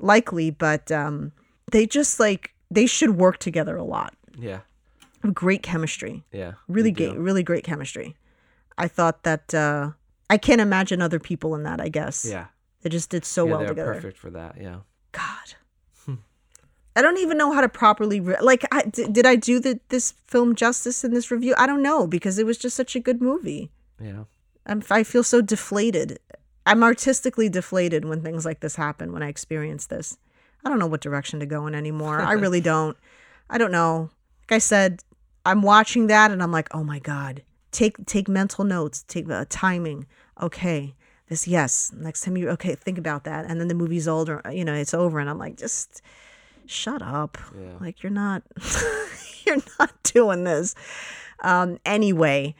[0.00, 1.32] likely, but um,
[1.72, 4.14] they just like they should work together a lot.
[4.38, 4.60] Yeah.
[5.32, 6.52] Great chemistry Yeah.
[6.68, 8.14] really great really great chemistry
[8.78, 9.90] i thought that uh
[10.30, 12.46] i can't imagine other people in that i guess Yeah.
[12.82, 14.54] they just did so yeah, well they're together perfect for that.
[14.60, 14.80] Yeah.
[15.10, 15.54] God.
[16.96, 18.64] I don't even know how to properly re- like.
[18.72, 21.54] I, d- did I do the, this film justice in this review?
[21.58, 23.70] I don't know because it was just such a good movie.
[24.02, 24.24] Yeah.
[24.64, 26.18] I'm, I feel so deflated.
[26.64, 29.12] I'm artistically deflated when things like this happen.
[29.12, 30.16] When I experience this,
[30.64, 32.20] I don't know what direction to go in anymore.
[32.20, 32.96] I really don't.
[33.50, 34.10] I don't know.
[34.42, 35.02] Like I said,
[35.44, 37.42] I'm watching that and I'm like, oh my god.
[37.72, 39.04] Take take mental notes.
[39.06, 40.06] Take uh, timing.
[40.40, 40.94] Okay,
[41.28, 41.92] this yes.
[41.94, 43.44] Next time you okay, think about that.
[43.44, 44.40] And then the movie's older.
[44.50, 46.00] You know, it's over, and I'm like, just
[46.70, 47.38] shut up.
[47.58, 47.76] Yeah.
[47.80, 48.42] Like you're not
[49.46, 50.74] you're not doing this.
[51.40, 52.54] Um, anyway,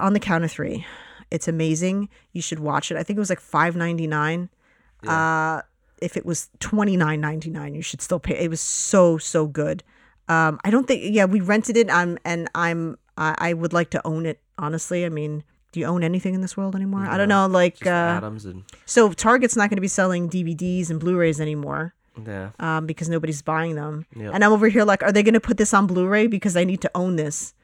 [0.00, 0.86] on the count of three,
[1.30, 2.08] it's amazing.
[2.32, 2.96] You should watch it.
[2.96, 4.48] I think it was like five ninety nine.
[5.06, 5.62] Uh,
[6.00, 8.36] if it was twenty nine ninety nine, you should still pay.
[8.38, 9.82] It was so so good.
[10.28, 11.02] Um, I don't think.
[11.04, 11.90] Yeah, we rented it.
[11.90, 12.98] I'm and I'm.
[13.16, 14.40] I, I would like to own it.
[14.58, 17.06] Honestly, I mean, do you own anything in this world anymore?
[17.06, 17.46] I don't know.
[17.46, 21.94] Like, uh, Adams and so Target's not going to be selling DVDs and Blu-rays anymore
[22.26, 22.50] yeah.
[22.58, 24.06] um, because nobody's buying them.
[24.16, 24.34] Yep.
[24.34, 26.64] And I'm over here like, are they going to put this on Blu-ray because I
[26.64, 27.54] need to own this?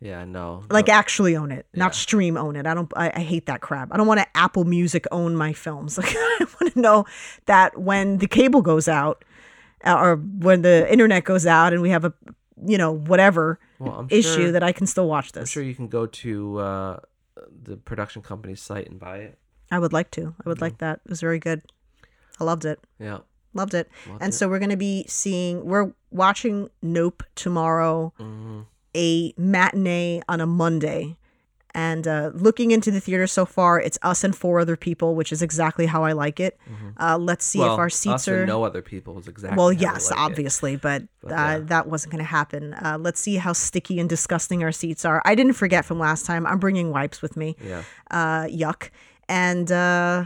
[0.00, 0.64] Yeah, no.
[0.70, 1.98] Like actually own it, not Yeah.
[1.98, 2.66] stream own it.
[2.66, 2.90] I don't.
[2.96, 3.92] I, I hate that crap.
[3.92, 5.98] I don't want to Apple Music own my films.
[6.02, 7.04] Like I want to know
[7.44, 9.24] that when the cable goes out,
[9.84, 12.14] uh, or when the internet goes out, and we have a,
[12.66, 15.42] you know, whatever well, issue sure, that I can still watch this.
[15.42, 17.00] I'm sure you can go to uh,
[17.62, 19.38] the production company's site and buy it.
[19.70, 20.34] I would like to.
[20.44, 21.00] I would like that.
[21.04, 21.60] It was very good.
[22.40, 22.80] I loved it.
[22.98, 23.18] Yeah.
[23.54, 23.88] Loved it.
[24.08, 24.36] Loved and it.
[24.36, 28.60] so we're going to be seeing, we're watching Nope tomorrow, hmm
[28.96, 31.16] a matinee on a Monday.
[31.72, 35.30] And uh, looking into the theater so far, it's us and four other people, which
[35.30, 36.58] is exactly how I like it.
[36.98, 37.66] Uh, let's see Mm-hmm.
[37.68, 38.46] well, if our us seats and are.
[38.46, 39.56] no other people is exactly.
[39.56, 40.20] well, yes, like it.
[40.20, 41.58] obviously, but, But, uh, yeah.
[41.60, 42.74] that wasn't going to happen.
[42.74, 45.22] Uh, let's see how sticky and disgusting our seats are.
[45.24, 46.44] I didn't forget from last time.
[46.48, 47.54] I'm bringing wipes with me.
[47.64, 47.84] Yeah.
[48.10, 48.90] Uh, yuck.
[49.28, 50.24] And uh,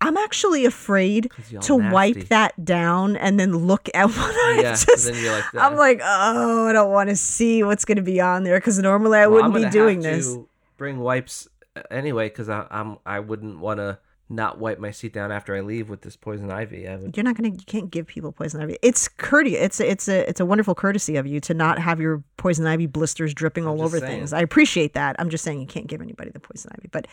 [0.00, 1.30] I'm actually afraid
[1.62, 4.72] to wipe that down and then look at what I Yeah.
[4.72, 5.04] just.
[5.06, 8.02] then you're like, I'm "Uh, like, oh, I don't want to see what's going to
[8.02, 10.26] be on there because normally I well, wouldn't be doing this.
[10.26, 13.98] to Bring wipes uh, anyway, because I'm I wouldn't want to
[14.30, 16.88] not wipe my seat down after I leave with this poison ivy.
[16.88, 17.16] I would.
[17.16, 17.50] You're not gonna.
[17.50, 18.76] You can't give people poison ivy.
[18.82, 19.60] It's courteous.
[19.62, 22.66] It's a, it's a it's a wonderful courtesy of you to not have your poison
[22.66, 24.18] ivy blisters dripping all over saying.
[24.20, 24.32] things.
[24.32, 25.14] I appreciate that.
[25.18, 26.88] I'm just saying you can't give anybody the poison ivy.
[26.90, 27.06] But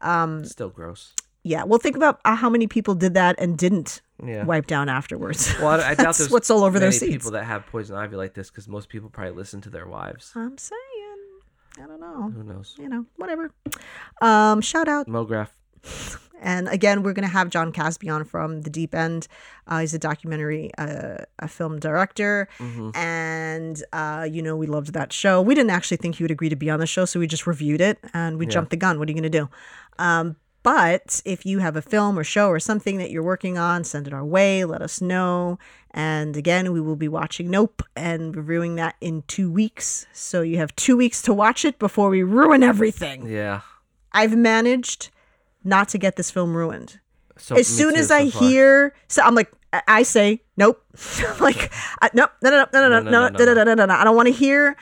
[0.00, 1.14] um, Still gross.
[1.44, 4.44] Yeah, well, think about uh, how many people did that and didn't Yeah.
[4.44, 5.54] wipe down afterwards.
[5.60, 7.12] Well, I, I doubt there's what's all over many those seats.
[7.12, 10.32] people that have poison ivy like this because most people probably listen to their wives.
[10.34, 10.80] I'm saying,
[11.82, 12.30] I don't know.
[12.34, 12.74] Who knows?
[12.78, 13.52] You know, whatever.
[14.20, 15.48] Um, shout out Mograph.
[16.40, 19.26] And again, we're going to have John Casby on from The Deep End.
[19.66, 22.48] Uh, he's a documentary, uh, a film director.
[22.58, 22.96] Mm-hmm.
[22.96, 25.42] And, uh, you know, we loved that show.
[25.42, 27.48] We didn't actually think he would agree to be on the show, so we just
[27.48, 29.00] reviewed it and we jumped the gun.
[29.00, 29.48] What are you going to do?
[29.98, 30.36] Um,
[30.68, 34.06] but if you have a film or show or something that you're working on, send
[34.06, 34.66] it our way.
[34.66, 35.58] Let us know.
[35.92, 40.04] And again, we will be watching Nope and reviewing that in two weeks.
[40.12, 43.26] So you have two weeks to watch it before we ruin everything.
[43.26, 43.62] Yeah.
[44.12, 45.08] I've managed
[45.64, 47.00] not to get this film ruined
[47.38, 50.84] So as soon as I hear, so I'm like, I- say nope.
[51.40, 53.94] like, I, nope, no, no, no, no, no, no, no, no, no, no, no, no.
[53.94, 54.76] I don't want to hear.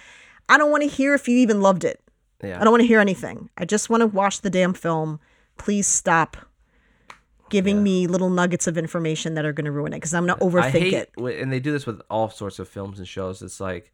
[0.49, 2.01] I don't want to hear if you even loved it.
[2.43, 2.61] yeah.
[2.61, 3.51] I don't want to hear anything.
[3.57, 5.21] I just want to watch the damn film.
[5.57, 6.37] Please stop
[7.49, 7.83] giving Yeah.
[7.83, 10.45] me little nuggets of information that are going to ruin it because I'm going to
[10.45, 11.11] I overthink hate, it.
[11.41, 13.41] and they do this with all sorts of films and shows.
[13.43, 13.93] It's like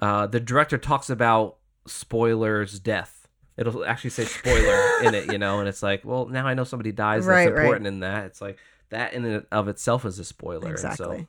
[0.00, 3.28] uh, the director talks about spoilers death.
[3.56, 6.64] It'll actually say spoiler in it, you know, and it's like, well, now I know
[6.64, 7.26] somebody dies.
[7.26, 7.64] Right, that's right.
[7.64, 8.24] important in that.
[8.26, 10.62] It's like that in and of itself is a spoiler.
[10.68, 11.18] and Exactly.
[11.18, 11.26] So,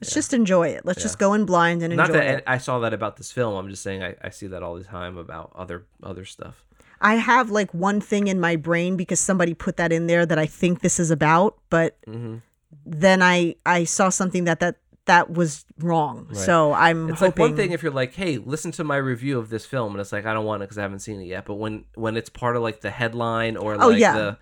[0.00, 0.84] Let's just enjoy it.
[0.84, 2.44] Let's just go in blind and not enjoy that it.
[2.48, 3.54] I saw that about this film.
[3.54, 6.64] I'm just saying I, I see that all the time about other other stuff.
[7.00, 10.38] I have like one thing in my brain because somebody put that in there that
[10.38, 12.36] I think this is about, but Mm-hmm.
[12.86, 14.76] then I I saw something that that
[15.06, 16.32] that was wrong.
[16.34, 17.42] So I'm It's hoping.
[17.44, 20.00] like one thing if you're like, hey, listen to my review of this film, and
[20.00, 21.44] it's like I don't want it because I haven't seen it yet.
[21.44, 24.14] But when when it's part of like the headline or like Oh, yeah.
[24.14, 24.38] the,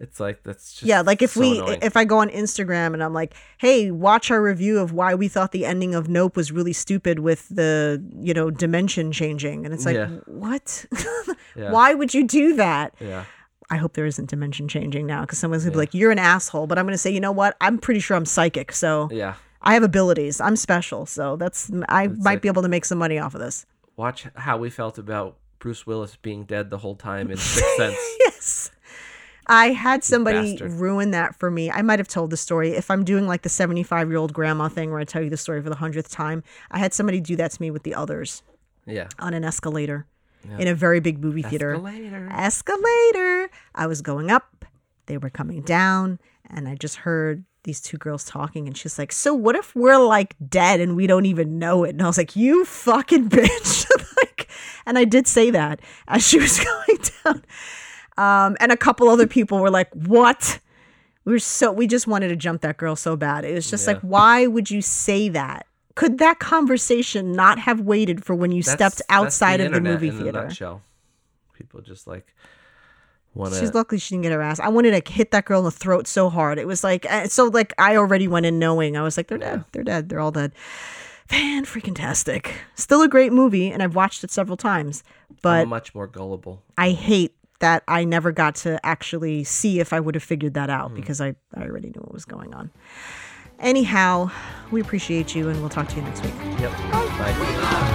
[0.00, 1.78] it's like that's just yeah, like if so we annoying.
[1.82, 5.28] if I go on Instagram and I'm like, "Hey, watch our review of why we
[5.28, 9.72] thought the ending of Nope was really stupid with the, you know, dimension changing." And
[9.74, 10.08] it's like, Yeah.
[10.26, 10.84] "What?
[11.56, 11.70] Yeah.
[11.70, 13.24] why would you do that?" yeah.
[13.68, 16.18] I hope there isn't dimension changing now because someone's going to be like, "You're an
[16.20, 17.56] asshole." But I'm going to say, "You know what?
[17.60, 19.34] I'm pretty sure I'm psychic, so Yeah.
[19.62, 20.40] I have abilities.
[20.40, 23.40] I'm special, so that's I might like- be able to make some money off of
[23.40, 23.66] this."
[23.96, 27.96] Watch how we felt about Bruce Willis being dead the whole time in Sixth Sense.
[28.20, 28.70] yes.
[29.48, 30.72] I had somebody bastard.
[30.72, 31.70] ruin that for me.
[31.70, 32.70] I might have told the story.
[32.72, 35.36] If I'm doing like the 75 year old grandma thing where I tell you the
[35.36, 38.42] story for the hundredth time, I had somebody do that to me with the others
[38.86, 39.08] Yeah.
[39.18, 40.06] on an escalator
[40.48, 40.58] yeah.
[40.58, 41.74] in a very big movie theater.
[41.74, 42.28] Escalator.
[42.32, 43.50] Escalator.
[43.74, 44.64] I was going up
[45.06, 46.18] They were coming down,
[46.50, 49.98] and I just heard these two girls talking, and she's like, "So what if we're
[49.98, 53.86] like dead and we don't even know it?" And I was like, "You fucking bitch!"
[54.16, 54.48] like,
[54.84, 55.78] and I did say that
[56.08, 57.44] as she was going down.
[58.18, 60.60] Um, and a couple other people were like, "What?"
[61.24, 63.44] We were so we just wanted to jump that girl so bad.
[63.44, 63.94] It was just Yeah.
[63.94, 65.66] like, why would you say that?
[65.96, 70.10] Could that conversation not have waited for when you That's- stepped outside of the movie
[70.10, 70.42] theater?
[70.44, 70.82] nutshell.
[71.54, 72.34] People just like
[73.34, 74.60] want She's lucky she didn't get her ass.
[74.60, 76.58] I wanted to hit that girl in the throat so hard.
[76.58, 79.38] It was like uh, so like I already went in knowing I was like they're
[79.38, 79.64] dead.
[79.72, 80.08] They're dead.
[80.08, 80.52] They're all dead.
[81.28, 82.54] Fan freaking tastic.
[82.76, 85.02] Still a great movie, and I've watched it several times.
[85.42, 86.62] But I'm much more gullible.
[86.78, 90.70] I hate that I never got to actually see if I would have figured that
[90.70, 90.96] out hmm.
[90.96, 92.70] because I, I already knew what was going on.
[93.58, 94.30] Anyhow,
[94.70, 96.34] we appreciate you and we'll talk to you next week.
[96.58, 96.72] Yep.
[96.92, 97.92] Bye.